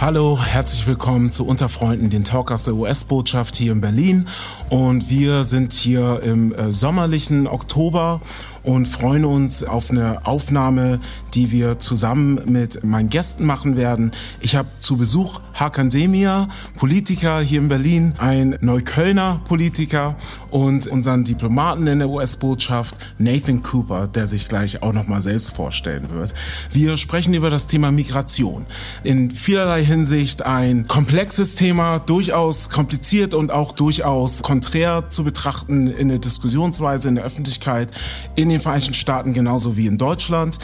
Hallo, 0.00 0.38
herzlich 0.42 0.86
willkommen 0.86 1.30
zu 1.30 1.44
Unterfreunden, 1.44 2.08
den 2.08 2.24
Talk 2.24 2.50
aus 2.52 2.64
der 2.64 2.72
US-Botschaft 2.72 3.54
hier 3.54 3.72
in 3.72 3.82
Berlin. 3.82 4.28
Und 4.70 5.10
wir 5.10 5.44
sind 5.44 5.72
hier 5.72 6.20
im 6.22 6.54
äh, 6.54 6.72
sommerlichen 6.72 7.48
Oktober 7.48 8.20
und 8.62 8.86
freuen 8.86 9.24
uns 9.24 9.64
auf 9.64 9.90
eine 9.90 10.26
Aufnahme, 10.26 11.00
die 11.34 11.50
wir 11.50 11.78
zusammen 11.78 12.40
mit 12.46 12.84
meinen 12.84 13.08
Gästen 13.08 13.46
machen 13.46 13.76
werden. 13.76 14.12
Ich 14.40 14.56
habe 14.56 14.68
zu 14.80 14.96
Besuch 14.96 15.40
Hakan 15.54 15.90
Demir, 15.90 16.48
Politiker 16.76 17.40
hier 17.40 17.60
in 17.60 17.68
Berlin, 17.68 18.14
ein 18.18 18.56
Neuköllner 18.60 19.40
Politiker 19.44 20.16
und 20.50 20.86
unseren 20.86 21.24
Diplomaten 21.24 21.86
in 21.86 22.00
der 22.00 22.08
US-Botschaft 22.08 22.96
Nathan 23.18 23.62
Cooper, 23.62 24.06
der 24.08 24.26
sich 24.26 24.48
gleich 24.48 24.82
auch 24.82 24.92
noch 24.92 25.06
mal 25.06 25.22
selbst 25.22 25.54
vorstellen 25.54 26.10
wird. 26.10 26.34
Wir 26.70 26.96
sprechen 26.96 27.34
über 27.34 27.50
das 27.50 27.66
Thema 27.66 27.92
Migration. 27.92 28.66
In 29.04 29.30
vielerlei 29.30 29.84
Hinsicht 29.84 30.42
ein 30.42 30.86
komplexes 30.86 31.54
Thema, 31.54 31.98
durchaus 31.98 32.70
kompliziert 32.70 33.34
und 33.34 33.50
auch 33.50 33.72
durchaus 33.72 34.42
konträr 34.60 35.08
zu 35.08 35.24
betrachten 35.24 35.86
in 35.86 36.10
der 36.10 36.18
Diskussionsweise 36.18 37.08
in 37.08 37.14
der 37.14 37.24
Öffentlichkeit 37.24 37.88
in 38.36 38.50
den 38.50 38.60
Vereinigten 38.60 38.92
Staaten 38.92 39.32
genauso 39.32 39.78
wie 39.78 39.86
in 39.86 39.96
Deutschland. 39.96 40.58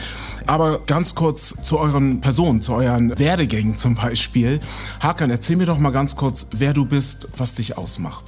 Aber 0.45 0.81
ganz 0.85 1.15
kurz 1.15 1.55
zu 1.63 1.79
euren 1.79 2.21
Personen, 2.21 2.61
zu 2.61 2.73
euren 2.73 3.17
Werdegängen 3.17 3.75
zum 3.75 3.95
Beispiel. 3.95 4.59
Hakan, 4.99 5.31
erzähl 5.31 5.55
mir 5.55 5.65
doch 5.65 5.79
mal 5.79 5.89
ganz 5.89 6.15
kurz, 6.15 6.45
wer 6.51 6.73
du 6.73 6.85
bist, 6.85 7.29
was 7.37 7.55
dich 7.55 7.75
ausmacht. 7.75 8.25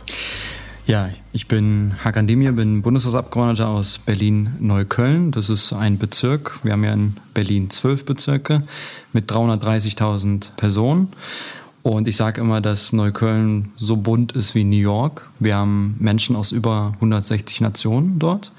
Ja, 0.88 1.10
ich 1.34 1.48
bin 1.48 1.94
Hakan 2.04 2.26
Demir, 2.26 2.52
bin 2.54 2.82
Bundestagsabgeordneter 2.82 3.68
aus 3.68 4.00
Berlin-Neukölln. 4.00 5.30
Das 5.30 5.52
ist 5.52 5.72
ein 5.72 6.00
Bezirk. 6.00 6.62
Wir 6.64 6.72
haben 6.72 6.84
ja 6.84 6.94
in 6.94 7.16
Berlin 7.36 7.70
zwölf 7.70 8.06
Bezirke 8.06 8.64
mit 9.14 9.32
330.000 9.32 10.56
Personen. 10.58 11.10
Und 11.90 12.08
ich 12.08 12.18
sage 12.18 12.42
immer, 12.42 12.62
dass 12.62 12.94
Neukölln 12.94 13.70
so 13.76 13.98
bunt 13.98 14.34
ist 14.34 14.54
wie 14.54 14.64
New 14.64 14.78
York. 14.78 15.28
Wir 15.40 15.56
haben 15.56 15.96
Menschen 15.98 16.36
aus 16.36 16.52
über 16.52 16.92
160 16.98 17.62
Nationen 17.62 18.20
dort. 18.20 18.52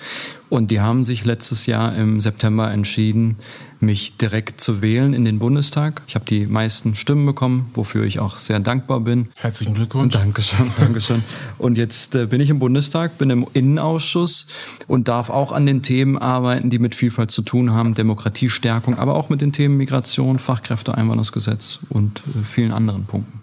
Und 0.50 0.72
die 0.72 0.80
haben 0.80 1.04
sich 1.04 1.24
letztes 1.24 1.66
Jahr 1.66 1.94
im 1.96 2.20
September 2.20 2.70
entschieden, 2.70 3.36
mich 3.78 4.16
direkt 4.16 4.60
zu 4.60 4.82
wählen 4.82 5.14
in 5.14 5.24
den 5.24 5.38
Bundestag. 5.38 6.02
Ich 6.08 6.16
habe 6.16 6.24
die 6.24 6.46
meisten 6.46 6.96
Stimmen 6.96 7.24
bekommen, 7.24 7.70
wofür 7.72 8.04
ich 8.04 8.18
auch 8.18 8.36
sehr 8.36 8.58
dankbar 8.58 9.00
bin. 9.00 9.28
Herzlichen 9.36 9.74
Glückwunsch. 9.74 10.12
Dankeschön, 10.12 10.70
Dankeschön. 10.76 11.24
Und 11.56 11.78
jetzt 11.78 12.16
äh, 12.16 12.26
bin 12.26 12.40
ich 12.40 12.50
im 12.50 12.58
Bundestag, 12.58 13.16
bin 13.16 13.30
im 13.30 13.46
Innenausschuss 13.52 14.48
und 14.88 15.06
darf 15.08 15.30
auch 15.30 15.52
an 15.52 15.66
den 15.66 15.82
Themen 15.82 16.18
arbeiten, 16.18 16.68
die 16.68 16.80
mit 16.80 16.96
Vielfalt 16.96 17.30
zu 17.30 17.42
tun 17.42 17.72
haben, 17.72 17.94
Demokratiestärkung, 17.94 18.98
aber 18.98 19.14
auch 19.14 19.28
mit 19.28 19.40
den 19.40 19.52
Themen 19.52 19.76
Migration, 19.76 20.40
Fachkräfteeinwanderungsgesetz 20.40 21.78
und 21.88 22.24
äh, 22.26 22.44
vielen 22.44 22.72
anderen 22.72 23.04
Punkten. 23.04 23.40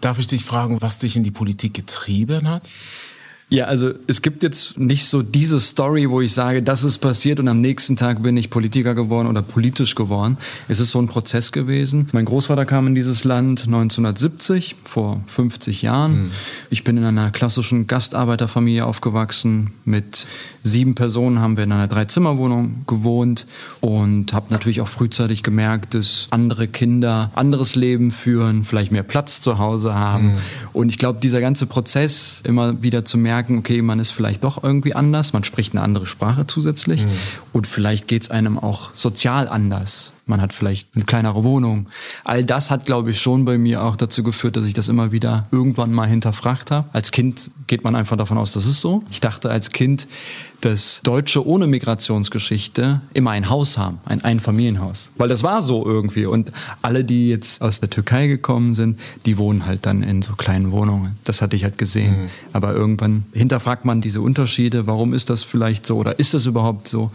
Darf 0.00 0.18
ich 0.18 0.26
dich 0.26 0.44
fragen, 0.44 0.80
was 0.80 0.98
dich 0.98 1.16
in 1.16 1.22
die 1.22 1.30
Politik 1.30 1.74
getrieben 1.74 2.48
hat? 2.48 2.68
Ja, 3.52 3.64
also 3.64 3.90
es 4.06 4.22
gibt 4.22 4.44
jetzt 4.44 4.78
nicht 4.78 5.06
so 5.06 5.22
diese 5.22 5.60
Story, 5.60 6.08
wo 6.08 6.20
ich 6.20 6.32
sage, 6.32 6.62
das 6.62 6.84
ist 6.84 6.98
passiert 6.98 7.40
und 7.40 7.48
am 7.48 7.60
nächsten 7.60 7.96
Tag 7.96 8.22
bin 8.22 8.36
ich 8.36 8.48
Politiker 8.48 8.94
geworden 8.94 9.26
oder 9.26 9.42
politisch 9.42 9.96
geworden. 9.96 10.38
Es 10.68 10.78
ist 10.78 10.92
so 10.92 11.00
ein 11.02 11.08
Prozess 11.08 11.50
gewesen. 11.50 12.08
Mein 12.12 12.26
Großvater 12.26 12.64
kam 12.64 12.86
in 12.86 12.94
dieses 12.94 13.24
Land 13.24 13.64
1970, 13.66 14.76
vor 14.84 15.20
50 15.26 15.82
Jahren. 15.82 16.26
Mhm. 16.26 16.30
Ich 16.70 16.84
bin 16.84 16.96
in 16.96 17.02
einer 17.02 17.32
klassischen 17.32 17.88
Gastarbeiterfamilie 17.88 18.86
aufgewachsen. 18.86 19.72
Mit 19.84 20.28
sieben 20.62 20.94
Personen 20.94 21.40
haben 21.40 21.56
wir 21.56 21.64
in 21.64 21.72
einer 21.72 21.88
Dreizimmerwohnung 21.88 22.84
gewohnt 22.86 23.46
und 23.80 24.32
habe 24.32 24.46
natürlich 24.50 24.80
auch 24.80 24.88
frühzeitig 24.88 25.42
gemerkt, 25.42 25.94
dass 25.94 26.28
andere 26.30 26.68
Kinder 26.68 27.32
anderes 27.34 27.74
Leben 27.74 28.12
führen, 28.12 28.62
vielleicht 28.62 28.92
mehr 28.92 29.02
Platz 29.02 29.40
zu 29.40 29.58
Hause 29.58 29.96
haben. 29.96 30.28
Mhm. 30.28 30.38
Und 30.72 30.88
ich 30.90 30.98
glaube, 30.98 31.18
dieser 31.20 31.40
ganze 31.40 31.66
Prozess 31.66 32.42
immer 32.44 32.80
wieder 32.80 33.04
zu 33.04 33.18
merken, 33.18 33.39
merken, 33.40 33.58
okay, 33.58 33.80
man 33.80 33.98
ist 33.98 34.10
vielleicht 34.10 34.44
doch 34.44 34.62
irgendwie 34.62 34.94
anders, 34.94 35.32
man 35.32 35.44
spricht 35.44 35.72
eine 35.72 35.82
andere 35.82 36.06
Sprache 36.06 36.46
zusätzlich 36.46 37.04
mhm. 37.04 37.10
und 37.54 37.66
vielleicht 37.66 38.06
geht 38.06 38.22
es 38.22 38.30
einem 38.30 38.58
auch 38.58 38.90
sozial 38.92 39.48
anders 39.48 40.12
man 40.30 40.40
hat 40.40 40.54
vielleicht 40.54 40.88
eine 40.94 41.04
kleinere 41.04 41.44
Wohnung. 41.44 41.90
All 42.24 42.42
das 42.42 42.70
hat, 42.70 42.86
glaube 42.86 43.10
ich, 43.10 43.20
schon 43.20 43.44
bei 43.44 43.58
mir 43.58 43.82
auch 43.82 43.96
dazu 43.96 44.22
geführt, 44.22 44.56
dass 44.56 44.64
ich 44.64 44.72
das 44.72 44.88
immer 44.88 45.12
wieder 45.12 45.46
irgendwann 45.50 45.92
mal 45.92 46.08
hinterfragt 46.08 46.70
habe. 46.70 46.88
Als 46.94 47.10
Kind 47.10 47.50
geht 47.66 47.84
man 47.84 47.94
einfach 47.94 48.16
davon 48.16 48.38
aus, 48.38 48.52
das 48.52 48.66
ist 48.66 48.80
so. 48.80 49.02
Ich 49.10 49.20
dachte 49.20 49.50
als 49.50 49.70
Kind, 49.70 50.06
dass 50.60 51.00
Deutsche 51.02 51.46
ohne 51.46 51.66
Migrationsgeschichte 51.66 53.00
immer 53.14 53.30
ein 53.30 53.48
Haus 53.48 53.78
haben, 53.78 54.00
ein 54.04 54.22
Einfamilienhaus. 54.22 55.10
Weil 55.16 55.28
das 55.28 55.42
war 55.42 55.62
so 55.62 55.86
irgendwie. 55.86 56.26
Und 56.26 56.52
alle, 56.82 57.04
die 57.04 57.28
jetzt 57.28 57.62
aus 57.62 57.80
der 57.80 57.90
Türkei 57.90 58.26
gekommen 58.26 58.74
sind, 58.74 59.00
die 59.26 59.38
wohnen 59.38 59.66
halt 59.66 59.86
dann 59.86 60.02
in 60.02 60.22
so 60.22 60.34
kleinen 60.34 60.70
Wohnungen. 60.70 61.16
Das 61.24 61.42
hatte 61.42 61.56
ich 61.56 61.64
halt 61.64 61.78
gesehen. 61.78 62.24
Mhm. 62.24 62.30
Aber 62.52 62.74
irgendwann 62.74 63.24
hinterfragt 63.32 63.84
man 63.84 64.00
diese 64.00 64.20
Unterschiede. 64.20 64.86
Warum 64.86 65.14
ist 65.14 65.30
das 65.30 65.42
vielleicht 65.42 65.86
so 65.86 65.96
oder 65.96 66.18
ist 66.18 66.34
das 66.34 66.46
überhaupt 66.46 66.88
so? 66.88 67.10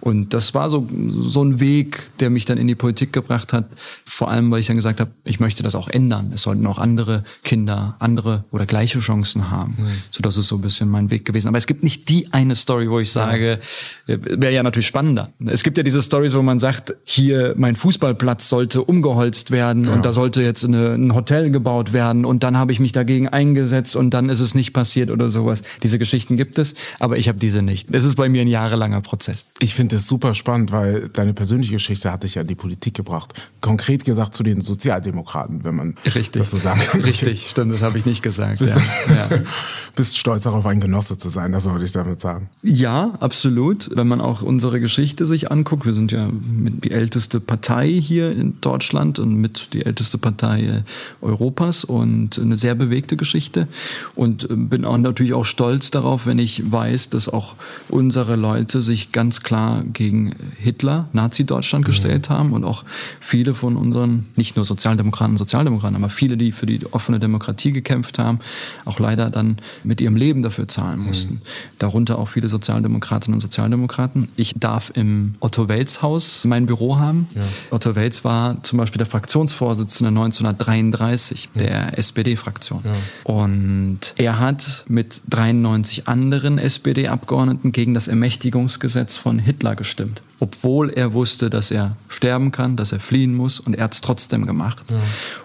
Und 0.00 0.32
das 0.32 0.54
war 0.54 0.70
so, 0.70 0.86
so 1.10 1.42
ein 1.42 1.60
Weg, 1.60 2.10
der 2.20 2.30
mich 2.30 2.44
dann 2.44 2.56
in 2.56 2.68
die 2.68 2.76
Politik 2.76 3.12
gebracht 3.12 3.52
hat. 3.52 3.66
Vor 4.04 4.30
allem, 4.30 4.50
weil 4.50 4.60
ich 4.60 4.66
dann 4.66 4.76
gesagt 4.76 5.00
habe, 5.00 5.10
ich 5.24 5.40
möchte 5.40 5.62
das 5.62 5.74
auch 5.74 5.88
ändern. 5.88 6.30
Es 6.34 6.42
sollten 6.42 6.66
auch 6.66 6.78
andere 6.78 7.24
Kinder 7.42 7.96
andere 7.98 8.44
oder 8.50 8.66
gleiche 8.66 9.00
Chancen 9.00 9.50
haben. 9.50 9.76
Mhm. 9.78 9.86
So, 10.10 10.22
das 10.22 10.36
ist 10.36 10.48
so 10.48 10.56
ein 10.56 10.60
bisschen 10.60 10.88
mein 10.88 11.10
Weg 11.10 11.24
gewesen. 11.24 11.48
Aber 11.48 11.58
es 11.58 11.66
gibt 11.66 11.82
nicht 11.82 12.08
die 12.08 12.32
eine 12.32 12.56
Story, 12.56 12.87
wo 12.90 13.00
ich 13.00 13.10
sage, 13.10 13.58
wäre 14.06 14.52
ja 14.52 14.62
natürlich 14.62 14.86
spannender. 14.86 15.32
Es 15.46 15.62
gibt 15.62 15.76
ja 15.76 15.82
diese 15.82 16.02
Stories, 16.02 16.34
wo 16.34 16.42
man 16.42 16.58
sagt, 16.58 16.94
hier 17.04 17.54
mein 17.56 17.76
Fußballplatz 17.76 18.48
sollte 18.48 18.82
umgeholzt 18.82 19.50
werden 19.50 19.84
ja. 19.84 19.92
und 19.92 20.04
da 20.04 20.12
sollte 20.12 20.42
jetzt 20.42 20.64
eine, 20.64 20.94
ein 20.94 21.14
Hotel 21.14 21.50
gebaut 21.50 21.92
werden 21.92 22.24
und 22.24 22.42
dann 22.42 22.56
habe 22.56 22.72
ich 22.72 22.80
mich 22.80 22.92
dagegen 22.92 23.28
eingesetzt 23.28 23.96
und 23.96 24.10
dann 24.10 24.28
ist 24.28 24.40
es 24.40 24.54
nicht 24.54 24.72
passiert 24.72 25.10
oder 25.10 25.28
sowas. 25.28 25.62
Diese 25.82 25.98
Geschichten 25.98 26.36
gibt 26.36 26.58
es, 26.58 26.74
aber 26.98 27.18
ich 27.18 27.28
habe 27.28 27.38
diese 27.38 27.62
nicht. 27.62 27.88
Es 27.92 28.04
ist 28.04 28.16
bei 28.16 28.28
mir 28.28 28.42
ein 28.42 28.48
jahrelanger 28.48 29.00
Prozess. 29.00 29.46
Ich 29.60 29.74
finde 29.74 29.96
es 29.96 30.06
super 30.06 30.34
spannend, 30.34 30.72
weil 30.72 31.08
deine 31.08 31.34
persönliche 31.34 31.72
Geschichte 31.72 32.12
hatte 32.12 32.26
ich 32.26 32.36
ja 32.36 32.42
in 32.42 32.48
die 32.48 32.54
Politik 32.54 32.94
gebracht. 32.94 33.50
Konkret 33.60 34.04
gesagt 34.04 34.34
zu 34.34 34.42
den 34.42 34.60
Sozialdemokraten, 34.60 35.64
wenn 35.64 35.74
man 35.74 35.94
Richtig. 36.04 36.40
das 36.40 36.50
so 36.50 36.58
sagen 36.58 36.80
kann. 36.80 37.00
Richtig, 37.02 37.48
stimmt, 37.50 37.72
das 37.74 37.82
habe 37.82 37.98
ich 37.98 38.06
nicht 38.06 38.22
gesagt. 38.22 38.58
Bist, 38.58 38.76
ja. 39.08 39.14
ja. 39.14 39.42
Bist 39.96 40.18
stolz 40.18 40.44
darauf, 40.44 40.64
ein 40.66 40.80
Genosse 40.80 41.18
zu 41.18 41.28
sein, 41.28 41.52
das 41.52 41.68
wollte 41.68 41.84
ich 41.84 41.92
damit 41.92 42.20
sagen. 42.20 42.48
Ja, 42.62 42.77
absolut. 43.18 43.90
Wenn 43.94 44.06
man 44.06 44.20
auch 44.20 44.42
unsere 44.42 44.78
Geschichte 44.78 45.26
sich 45.26 45.50
anguckt, 45.50 45.86
wir 45.86 45.92
sind 45.92 46.12
ja 46.12 46.28
die 46.30 46.90
älteste 46.90 47.40
Partei 47.40 47.88
hier 47.88 48.30
in 48.30 48.60
Deutschland 48.60 49.18
und 49.18 49.34
mit 49.34 49.72
die 49.72 49.84
älteste 49.84 50.18
Partei 50.18 50.62
äh, 50.62 50.82
Europas 51.20 51.84
und 51.84 52.38
eine 52.38 52.56
sehr 52.56 52.74
bewegte 52.74 53.16
Geschichte. 53.16 53.68
Und 54.14 54.44
äh, 54.44 54.54
bin 54.54 54.84
auch 54.84 54.98
natürlich 54.98 55.34
auch 55.34 55.44
stolz 55.44 55.90
darauf, 55.90 56.26
wenn 56.26 56.38
ich 56.38 56.70
weiß, 56.70 57.10
dass 57.10 57.28
auch 57.28 57.54
unsere 57.88 58.36
Leute 58.36 58.80
sich 58.80 59.12
ganz 59.12 59.42
klar 59.42 59.82
gegen 59.92 60.36
Hitler, 60.58 61.08
Nazi-Deutschland 61.12 61.84
mhm. 61.84 61.86
gestellt 61.86 62.30
haben 62.30 62.52
und 62.52 62.64
auch 62.64 62.84
viele 63.18 63.54
von 63.54 63.76
unseren, 63.76 64.26
nicht 64.36 64.56
nur 64.56 64.64
Sozialdemokraten 64.64 65.34
und 65.34 65.38
Sozialdemokraten, 65.38 65.96
aber 65.96 66.10
viele, 66.10 66.36
die 66.36 66.52
für 66.52 66.66
die 66.66 66.80
offene 66.92 67.18
Demokratie 67.18 67.72
gekämpft 67.72 68.18
haben, 68.18 68.40
auch 68.84 68.98
leider 68.98 69.30
dann 69.30 69.56
mit 69.84 70.00
ihrem 70.00 70.16
Leben 70.16 70.42
dafür 70.42 70.68
zahlen 70.68 71.00
mussten. 71.00 71.34
Mhm. 71.34 71.40
Darunter 71.78 72.18
auch 72.18 72.28
viele 72.28 72.48
Sozialdemokratinnen 72.68 73.34
und 73.36 73.40
Sozialdemokraten. 73.40 74.28
Ich 74.36 74.54
darf 74.54 74.92
im 74.94 75.34
Otto 75.40 75.68
Welz 75.68 76.02
Haus 76.02 76.44
mein 76.44 76.66
Büro 76.66 76.98
haben. 76.98 77.26
Ja. 77.34 77.42
Otto 77.70 77.94
Welz 77.94 78.24
war 78.24 78.62
zum 78.62 78.78
Beispiel 78.78 78.98
der 78.98 79.06
Fraktionsvorsitzende 79.06 80.08
1933 80.08 81.48
ja. 81.54 81.62
der 81.62 81.98
SPD-Fraktion. 81.98 82.82
Ja. 82.84 82.92
Und 83.24 84.12
er 84.16 84.38
hat 84.38 84.84
mit 84.88 85.22
93 85.30 86.08
anderen 86.08 86.58
SPD-Abgeordneten 86.58 87.72
gegen 87.72 87.94
das 87.94 88.06
Ermächtigungsgesetz 88.06 89.16
von 89.16 89.38
Hitler 89.38 89.74
gestimmt. 89.74 90.20
Obwohl 90.40 90.90
er 90.90 91.12
wusste, 91.12 91.50
dass 91.50 91.70
er 91.70 91.96
sterben 92.08 92.52
kann, 92.52 92.76
dass 92.76 92.92
er 92.92 93.00
fliehen 93.00 93.34
muss 93.34 93.58
und 93.58 93.74
er 93.74 93.84
hat 93.84 93.94
es 93.94 94.00
trotzdem 94.00 94.46
gemacht. 94.46 94.84
Ja. 94.88 94.96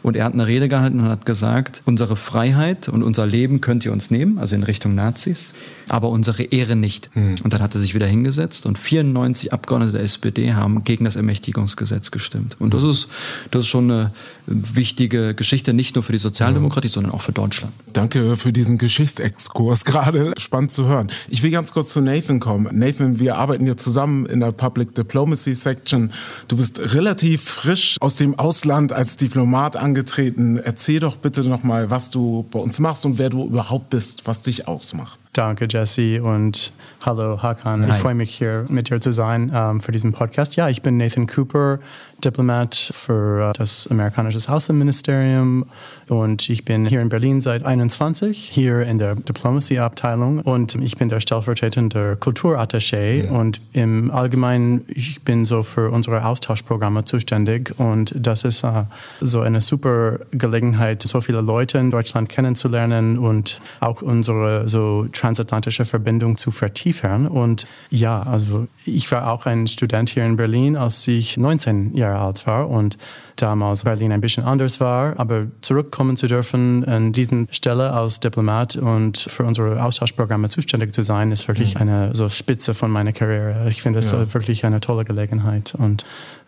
Und 0.04 0.16
er 0.16 0.26
hat 0.26 0.34
eine 0.34 0.46
Rede 0.46 0.68
gehalten 0.68 1.00
und 1.00 1.08
hat 1.08 1.26
gesagt, 1.26 1.82
unsere 1.86 2.16
Freiheit 2.16 2.90
und 2.90 3.04
unser 3.04 3.26
Leben 3.26 3.62
könnt 3.62 3.86
ihr 3.86 3.92
uns 3.92 4.12
nehmen, 4.12 4.38
also 4.38 4.56
in 4.56 4.64
Richtung 4.64 4.94
Nazis, 4.96 5.54
aber 5.90 6.10
unsere 6.10 6.44
Ehre 6.44 6.76
nicht. 6.76 7.16
Mhm. 7.16 7.38
Und 7.44 7.54
dann 7.54 7.62
hat 7.62 7.74
er 7.76 7.82
sich 7.82 7.96
wieder 7.96 8.06
hingesetzt 8.06 8.66
und 8.66 8.78
94 8.78 9.52
Abgeordnete 9.52 9.94
der 9.94 10.04
SPD 10.04 10.54
haben 10.54 10.84
gegen 10.84 11.06
das 11.06 11.16
Ermächtigungsgesetz 11.16 12.12
gestimmt. 12.12 12.58
Und 12.60 12.74
das 12.74 12.84
ist, 12.84 13.08
das 13.52 13.62
ist 13.62 13.68
schon 13.68 13.90
eine 13.90 14.12
wichtige 14.46 15.34
Geschichte, 15.34 15.74
nicht 15.74 15.96
nur 15.96 16.04
für 16.04 16.12
die 16.12 16.20
Sozialdemokratie, 16.20 16.88
mhm. 16.88 16.92
sondern 16.92 17.14
auch 17.14 17.22
für 17.22 17.32
Deutschland. 17.32 17.74
Danke 17.94 18.38
für 18.38 18.54
diesen 18.54 18.78
Geschichtsexkurs, 18.78 19.86
gerade 19.86 20.34
spannend 20.38 20.72
zu 20.72 20.86
hören. 20.88 21.12
Ich 21.30 21.42
will 21.42 21.52
ganz 21.52 21.72
kurz 21.72 21.94
zu 21.94 22.02
Nathan 22.02 22.40
kommen. 22.40 22.70
Nathan, 22.78 23.20
wir 23.20 23.38
arbeiten 23.38 23.66
ja 23.66 23.76
zusammen 23.76 24.26
in 24.28 24.40
der 24.40 24.52
Public 24.52 24.83
Diplomacy 24.86 25.56
Section. 25.56 26.12
Du 26.48 26.58
bist 26.58 26.80
relativ 26.94 27.44
frisch 27.44 27.98
aus 28.00 28.16
dem 28.16 28.38
Ausland 28.38 28.94
als 28.94 29.18
Diplomat 29.18 29.76
angetreten. 29.76 30.58
Erzähl 30.58 31.00
doch 31.00 31.18
bitte 31.18 31.44
nochmal, 31.44 31.90
was 31.90 32.10
du 32.10 32.46
bei 32.52 32.60
uns 32.60 32.80
machst 32.80 33.06
und 33.06 33.18
wer 33.18 33.30
du 33.30 33.46
überhaupt 33.46 33.90
bist, 33.90 34.26
was 34.26 34.44
dich 34.44 34.68
ausmacht. 34.68 35.20
Danke, 35.34 35.66
Jesse, 35.68 36.22
und 36.22 36.72
hallo, 37.02 37.42
Hakan. 37.42 37.90
Ich 37.90 37.96
freue 37.96 38.14
mich, 38.14 38.36
hier 38.36 38.66
mit 38.70 38.92
dir 38.92 39.02
zu 39.02 39.12
sein 39.12 39.52
ähm, 39.52 39.82
für 39.82 39.92
diesen 39.92 40.14
Podcast. 40.14 40.56
Ja, 40.58 40.70
ich 40.70 40.84
bin 40.84 40.98
Nathan 40.98 41.26
Cooper, 41.26 41.80
Diplomat 42.24 42.76
für 42.76 43.50
äh, 43.50 43.54
das 43.54 43.88
amerikanische 43.88 44.38
Außenministerium 44.48 45.66
und 46.10 46.50
ich 46.50 46.66
bin 46.66 46.86
hier 46.86 47.02
in 47.02 47.10
Berlin 47.10 47.42
seit 47.42 47.66
21, 47.66 48.38
hier 48.38 48.82
in 48.82 49.00
der 49.00 49.16
Diplomacy-Abteilung 49.16 50.40
und 50.40 50.76
ich 50.76 50.98
bin 50.98 51.10
der 51.10 51.20
stellvertretende 51.20 52.16
Kulturattaché 52.20 53.26
ja. 53.26 53.32
und 53.32 53.60
im 53.74 54.12
Allgemeinen, 54.12 54.86
ich 54.88 55.24
bin 55.24 55.46
so 55.46 55.64
für 55.64 55.90
unsere 55.90 56.26
Austauschprogramme 56.26 57.06
zuständig 57.06 57.74
und 57.80 58.14
das 58.16 58.44
ist 58.44 58.64
uh, 58.64 58.86
so 59.20 59.42
eine 59.42 59.62
super 59.62 60.20
Gelegenheit, 60.32 61.02
so 61.02 61.22
viele 61.22 61.42
Leute 61.42 61.80
in 61.80 61.90
Deutschland 61.90 62.30
kennenzulernen 62.30 63.18
und 63.18 63.60
auch 63.80 64.02
unsere 64.02 64.70
so 64.70 65.08
transatlantische 65.24 65.86
Verbindung 65.86 66.36
zu 66.36 66.52
vertiefen 66.52 67.30
und 67.30 67.66
ja, 67.90 68.22
also 68.24 68.68
ich 68.86 69.10
war 69.10 69.32
auch 69.32 69.46
ein 69.46 69.68
Student 69.68 70.10
hier 70.10 70.26
in 70.26 70.36
Berlin, 70.36 70.76
als 70.76 71.08
ich 71.08 71.38
19 71.38 71.96
Jahre 71.96 72.20
alt 72.20 72.46
war 72.46 72.70
und 72.70 72.98
damals 73.38 73.86
Berlin 73.86 74.12
ein 74.12 74.20
bisschen 74.20 74.44
anders 74.44 74.82
war. 74.82 75.18
Aber 75.18 75.48
zurückkommen 75.62 76.18
zu 76.18 76.28
dürfen 76.28 76.84
an 76.84 77.14
diesen 77.14 77.48
Stelle 77.52 77.94
als 77.94 78.20
Diplomat 78.20 78.76
und 78.76 79.18
für 79.18 79.46
unsere 79.46 79.82
Austauschprogramme 79.82 80.50
zuständig 80.50 80.94
zu 80.94 81.04
sein, 81.04 81.32
ist 81.32 81.48
wirklich 81.48 81.76
mhm. 81.76 81.82
eine 81.82 82.14
so 82.14 82.28
Spitze 82.28 82.74
von 82.74 82.92
meiner 82.92 83.14
Karriere. 83.14 83.70
Ich 83.70 83.82
finde 83.82 84.00
es 84.00 84.12
ja. 84.12 84.34
wirklich 84.34 84.66
eine 84.66 84.82
tolle 84.82 85.06
Gelegenheit 85.06 85.74
und 85.76 86.04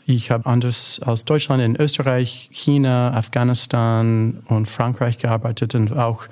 ich 0.08 0.30
habe 0.30 0.46
anders 0.46 1.02
als 1.04 1.26
Deutschland 1.26 1.64
in 1.64 1.76
Österreich, 1.76 2.50
China, 2.52 3.12
Afghanistan 3.16 4.44
und 4.46 4.68
Frankreich 4.68 5.18
gearbeitet 5.18 5.74
und 5.74 5.98
auch 5.98 6.28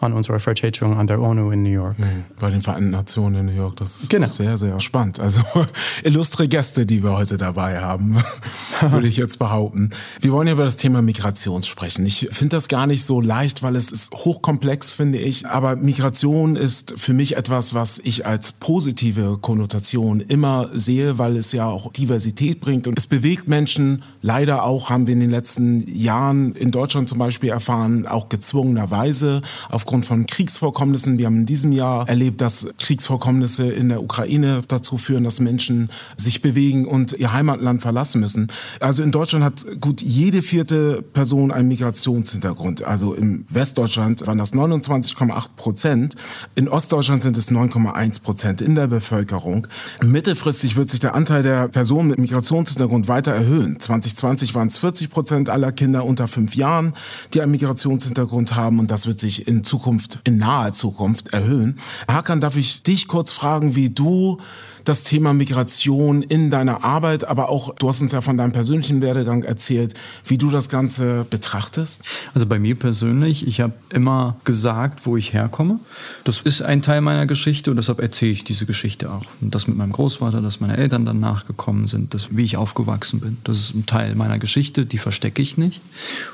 an 0.00 0.12
unserer 0.12 0.38
Vertretung 0.38 0.96
an 0.96 1.06
der 1.06 1.20
UNO 1.20 1.50
in 1.50 1.62
New 1.62 1.70
York. 1.70 1.98
Mhm, 1.98 2.24
bei 2.38 2.50
den 2.50 2.62
Vereinten 2.62 2.90
Nationen 2.90 3.36
in 3.36 3.46
New 3.46 3.60
York. 3.60 3.76
Das 3.76 4.02
ist 4.02 4.10
genau. 4.10 4.26
sehr, 4.26 4.56
sehr 4.56 4.78
spannend. 4.78 5.18
Also 5.18 5.42
illustre 6.04 6.46
Gäste, 6.46 6.86
die 6.86 7.02
wir 7.02 7.16
heute 7.16 7.36
dabei 7.36 7.80
haben, 7.80 8.16
würde 8.80 9.08
ich 9.08 9.16
jetzt 9.16 9.38
behaupten. 9.38 9.90
Wir 10.20 10.30
wollen 10.32 10.46
ja 10.46 10.52
über 10.52 10.64
das 10.64 10.76
Thema 10.76 11.02
Migration 11.02 11.62
sprechen. 11.64 12.06
Ich 12.06 12.28
finde 12.30 12.56
das 12.56 12.68
gar 12.68 12.86
nicht 12.86 13.04
so 13.04 13.20
leicht, 13.20 13.62
weil 13.62 13.74
es 13.74 13.90
ist 13.90 14.12
hochkomplex, 14.14 14.94
finde 14.94 15.18
ich. 15.18 15.46
Aber 15.46 15.74
Migration 15.74 16.54
ist 16.54 16.94
für 16.96 17.12
mich 17.12 17.36
etwas, 17.36 17.74
was 17.74 17.98
ich 17.98 18.24
als 18.24 18.52
positive 18.52 19.38
Konnotation 19.40 20.20
immer 20.20 20.70
sehe, 20.72 21.18
weil 21.18 21.36
es 21.36 21.50
ja 21.52 21.66
auch 21.66 21.92
Diversität 21.92 22.60
bringt 22.60 22.86
und 22.86 22.96
es 22.96 23.08
bewegt 23.08 23.48
Menschen. 23.48 24.04
Leider 24.22 24.62
auch 24.62 24.90
haben 24.90 25.06
wir 25.06 25.14
in 25.14 25.20
den 25.20 25.30
letzten 25.30 25.92
Jahren 25.92 26.52
in 26.52 26.70
Deutschland 26.70 27.08
zum 27.08 27.18
Beispiel 27.18 27.50
erfahren, 27.50 28.06
auch 28.06 28.28
gezwungenerweise 28.28 29.42
auf 29.70 29.87
aufgrund 29.88 30.04
von 30.04 30.26
Kriegsvorkommnissen. 30.26 31.16
Wir 31.16 31.24
haben 31.24 31.36
in 31.36 31.46
diesem 31.46 31.72
Jahr 31.72 32.06
erlebt, 32.06 32.42
dass 32.42 32.66
Kriegsvorkommnisse 32.78 33.72
in 33.72 33.88
der 33.88 34.02
Ukraine 34.02 34.60
dazu 34.68 34.98
führen, 34.98 35.24
dass 35.24 35.40
Menschen 35.40 35.88
sich 36.14 36.42
bewegen 36.42 36.86
und 36.86 37.14
ihr 37.14 37.32
Heimatland 37.32 37.80
verlassen 37.80 38.20
müssen. 38.20 38.48
Also 38.80 39.02
in 39.02 39.12
Deutschland 39.12 39.46
hat 39.46 39.64
gut 39.80 40.02
jede 40.02 40.42
vierte 40.42 41.00
Person 41.00 41.50
einen 41.50 41.68
Migrationshintergrund. 41.68 42.82
Also 42.82 43.14
im 43.14 43.46
Westdeutschland 43.48 44.26
waren 44.26 44.36
das 44.36 44.52
29,8 44.52 45.46
Prozent. 45.56 46.16
In 46.54 46.68
Ostdeutschland 46.68 47.22
sind 47.22 47.38
es 47.38 47.50
9,1 47.50 48.20
Prozent 48.20 48.60
in 48.60 48.74
der 48.74 48.88
Bevölkerung. 48.88 49.68
Mittelfristig 50.04 50.76
wird 50.76 50.90
sich 50.90 51.00
der 51.00 51.14
Anteil 51.14 51.42
der 51.42 51.66
Personen 51.68 52.08
mit 52.08 52.18
Migrationshintergrund 52.18 53.08
weiter 53.08 53.32
erhöhen. 53.32 53.80
2020 53.80 54.54
waren 54.54 54.68
es 54.68 54.76
40 54.76 55.08
Prozent 55.08 55.48
aller 55.48 55.72
Kinder 55.72 56.04
unter 56.04 56.28
fünf 56.28 56.56
Jahren, 56.56 56.92
die 57.32 57.40
einen 57.40 57.52
Migrationshintergrund 57.52 58.54
haben 58.54 58.80
und 58.80 58.90
das 58.90 59.06
wird 59.06 59.18
sich 59.18 59.48
in 59.48 59.64
Zukunft 59.64 59.77
Zukunft, 59.78 60.18
in 60.24 60.38
naher 60.38 60.72
Zukunft 60.72 61.32
erhöhen. 61.32 61.78
Hakan, 62.10 62.40
darf 62.40 62.56
ich 62.56 62.82
dich 62.82 63.06
kurz 63.06 63.30
fragen, 63.30 63.76
wie 63.76 63.90
du 63.90 64.38
das 64.88 65.04
Thema 65.04 65.34
Migration 65.34 66.22
in 66.22 66.50
deiner 66.50 66.82
Arbeit, 66.82 67.24
aber 67.24 67.48
auch, 67.48 67.74
du 67.74 67.88
hast 67.88 68.00
uns 68.00 68.12
ja 68.12 68.20
von 68.20 68.36
deinem 68.36 68.52
persönlichen 68.52 69.00
Werdegang 69.00 69.42
erzählt, 69.42 69.94
wie 70.24 70.38
du 70.38 70.50
das 70.50 70.68
Ganze 70.68 71.26
betrachtest? 71.28 72.02
Also 72.34 72.46
bei 72.46 72.58
mir 72.58 72.74
persönlich, 72.74 73.46
ich 73.46 73.60
habe 73.60 73.74
immer 73.90 74.36
gesagt, 74.44 75.04
wo 75.06 75.16
ich 75.16 75.32
herkomme. 75.32 75.78
Das 76.24 76.42
ist 76.42 76.62
ein 76.62 76.82
Teil 76.82 77.00
meiner 77.00 77.26
Geschichte 77.26 77.70
und 77.70 77.76
deshalb 77.76 78.00
erzähle 78.00 78.32
ich 78.32 78.44
diese 78.44 78.66
Geschichte 78.66 79.10
auch. 79.10 79.26
Und 79.40 79.54
das 79.54 79.66
mit 79.66 79.76
meinem 79.76 79.92
Großvater, 79.92 80.40
dass 80.40 80.60
meine 80.60 80.76
Eltern 80.76 81.04
dann 81.04 81.20
nachgekommen 81.20 81.86
sind, 81.86 82.14
das, 82.14 82.36
wie 82.36 82.44
ich 82.44 82.56
aufgewachsen 82.56 83.20
bin. 83.20 83.36
Das 83.44 83.56
ist 83.58 83.74
ein 83.74 83.86
Teil 83.86 84.14
meiner 84.14 84.38
Geschichte, 84.38 84.86
die 84.86 84.98
verstecke 84.98 85.42
ich 85.42 85.58
nicht. 85.58 85.82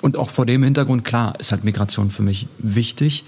Und 0.00 0.16
auch 0.16 0.30
vor 0.30 0.46
dem 0.46 0.62
Hintergrund, 0.62 1.04
klar, 1.04 1.38
ist 1.40 1.50
halt 1.50 1.64
Migration 1.64 2.10
für 2.10 2.22
mich 2.22 2.46
wichtig. 2.58 3.24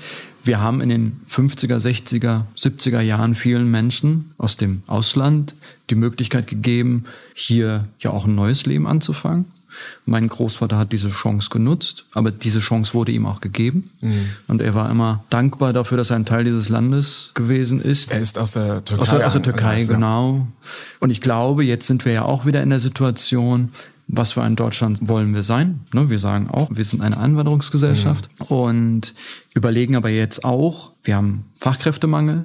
Wir 0.46 0.60
haben 0.60 0.80
in 0.80 0.88
den 0.88 1.20
50er, 1.28 1.78
60er, 1.78 2.42
70er 2.56 3.00
Jahren 3.00 3.34
vielen 3.34 3.68
Menschen 3.68 4.32
aus 4.38 4.56
dem 4.56 4.82
Ausland 4.86 5.56
die 5.90 5.96
Möglichkeit 5.96 6.46
gegeben, 6.46 7.04
hier 7.34 7.88
ja 7.98 8.10
auch 8.10 8.26
ein 8.26 8.34
neues 8.36 8.64
Leben 8.64 8.86
anzufangen. 8.86 9.46
Mein 10.06 10.28
Großvater 10.28 10.78
hat 10.78 10.92
diese 10.92 11.10
Chance 11.10 11.50
genutzt, 11.50 12.06
aber 12.14 12.30
diese 12.30 12.60
Chance 12.60 12.94
wurde 12.94 13.12
ihm 13.12 13.26
auch 13.26 13.40
gegeben. 13.40 13.90
Mhm. 14.00 14.30
Und 14.46 14.62
er 14.62 14.74
war 14.74 14.88
immer 14.88 15.24
dankbar 15.30 15.72
dafür, 15.72 15.98
dass 15.98 16.10
er 16.10 16.16
ein 16.16 16.24
Teil 16.24 16.44
dieses 16.44 16.68
Landes 16.68 17.32
gewesen 17.34 17.82
ist. 17.82 18.12
Er 18.12 18.20
ist 18.20 18.38
aus 18.38 18.52
der 18.52 18.84
Türkei. 18.84 19.02
Aus 19.02 19.10
der, 19.10 19.26
aus 19.26 19.32
der 19.32 19.42
Türkei, 19.42 19.74
also, 19.74 19.92
genau. 19.92 20.46
Und 21.00 21.10
ich 21.10 21.20
glaube, 21.20 21.64
jetzt 21.64 21.88
sind 21.88 22.04
wir 22.04 22.12
ja 22.12 22.22
auch 22.22 22.46
wieder 22.46 22.62
in 22.62 22.70
der 22.70 22.80
Situation, 22.80 23.70
was 24.08 24.32
für 24.32 24.42
ein 24.42 24.56
Deutschland 24.56 25.08
wollen 25.08 25.34
wir 25.34 25.42
sein. 25.42 25.80
Ne, 25.92 26.10
wir 26.10 26.18
sagen 26.18 26.48
auch, 26.50 26.68
wir 26.72 26.84
sind 26.84 27.02
eine 27.02 27.18
Einwanderungsgesellschaft 27.18 28.28
mhm. 28.38 28.56
und 28.56 29.14
überlegen 29.54 29.96
aber 29.96 30.10
jetzt 30.10 30.44
auch, 30.44 30.92
wir 31.02 31.16
haben 31.16 31.46
Fachkräftemangel, 31.54 32.44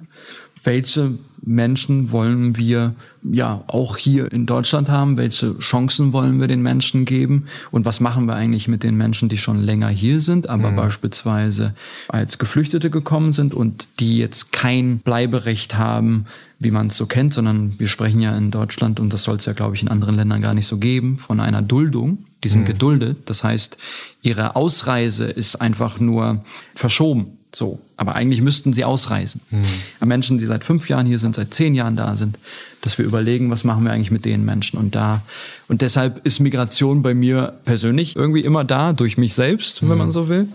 welche 0.64 1.18
Menschen 1.44 2.12
wollen 2.12 2.56
wir 2.56 2.94
ja 3.24 3.64
auch 3.66 3.98
hier 3.98 4.32
in 4.32 4.46
Deutschland 4.46 4.90
haben? 4.90 5.18
Welche 5.18 5.58
Chancen 5.58 6.14
wollen 6.14 6.40
wir 6.40 6.48
den 6.48 6.62
Menschen 6.62 7.06
geben? 7.06 7.46
Und 7.72 7.84
was 7.86 8.00
machen 8.00 8.26
wir 8.28 8.36
eigentlich 8.36 8.68
mit 8.68 8.84
den 8.84 8.96
Menschen, 8.96 9.28
die 9.28 9.38
schon 9.38 9.60
länger 9.60 9.90
hier 9.90 10.22
sind, 10.22 10.50
aber 10.50 10.72
mhm. 10.72 10.76
beispielsweise 10.76 11.74
als 12.10 12.38
Geflüchtete 12.38 12.92
gekommen 12.92 13.32
sind 13.32 13.54
und 13.56 13.88
die 14.00 14.18
jetzt 14.18 14.52
kein 14.52 15.00
Bleiberecht 15.00 15.78
haben, 15.78 16.26
wie 16.60 16.72
man 16.72 16.88
es 16.88 16.98
so 16.98 17.08
kennt, 17.08 17.34
sondern 17.34 17.80
wir 17.80 17.88
sprechen 17.88 18.22
ja 18.22 18.38
in 18.38 18.52
Deutschland, 18.52 19.00
und 19.00 19.12
das 19.12 19.24
soll 19.24 19.38
es 19.38 19.46
ja, 19.46 19.54
glaube 19.54 19.76
ich, 19.76 19.82
in 19.82 19.88
anderen 19.88 20.16
Ländern 20.16 20.42
gar 20.42 20.54
nicht 20.54 20.68
so 20.68 20.78
geben, 20.78 21.18
von 21.18 21.40
einer 21.40 21.64
Duldung. 21.64 22.20
Die 22.44 22.50
sind 22.50 22.62
mhm. 22.62 22.66
geduldet. 22.66 23.18
Das 23.26 23.44
heißt, 23.44 23.78
ihre 24.22 24.56
Ausreise 24.56 25.26
ist 25.26 25.56
einfach 25.56 26.00
nur 26.00 26.44
verschoben. 26.76 27.40
So. 27.54 27.80
Aber 27.98 28.16
eigentlich 28.16 28.42
müssten 28.42 28.74
sie 28.74 28.86
ausreisen. 28.86 29.42
Mhm. 29.50 30.08
Menschen, 30.08 30.38
die 30.38 30.46
seit 30.46 30.64
fünf 30.64 30.88
Jahren 30.90 31.06
hier 31.06 31.20
sind, 31.20 31.36
seit 31.36 31.54
zehn 31.54 31.76
Jahren 31.76 31.96
da 31.96 32.16
sind, 32.16 32.38
dass 32.82 32.98
wir 32.98 33.06
überlegen, 33.06 33.52
was 33.52 33.64
machen 33.64 33.84
wir 33.84 33.92
eigentlich 33.92 34.12
mit 34.12 34.26
den 34.26 34.46
Menschen 34.46 34.78
und 34.78 34.96
da. 34.96 35.22
Und 35.68 35.82
deshalb 35.82 36.26
ist 36.26 36.40
Migration 36.40 37.02
bei 37.02 37.14
mir 37.14 37.54
persönlich 37.66 38.16
irgendwie 38.16 38.42
immer 38.42 38.64
da, 38.64 38.94
durch 38.94 39.18
mich 39.18 39.34
selbst, 39.34 39.82
mhm. 39.82 39.90
wenn 39.90 39.98
man 39.98 40.12
so 40.12 40.28
will. 40.28 40.48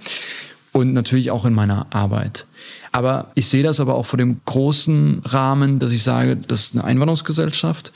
Und 0.72 0.92
natürlich 0.92 1.30
auch 1.30 1.44
in 1.44 1.54
meiner 1.54 1.86
Arbeit. 1.94 2.46
Aber 2.92 3.30
ich 3.34 3.48
sehe 3.48 3.62
das 3.62 3.80
aber 3.80 3.94
auch 3.94 4.06
vor 4.06 4.18
dem 4.18 4.40
großen 4.44 5.20
Rahmen, 5.24 5.78
dass 5.78 5.92
ich 5.92 6.02
sage, 6.02 6.36
das 6.36 6.60
ist 6.60 6.74
eine 6.74 6.84
Einwanderungsgesellschaft. 6.84 7.92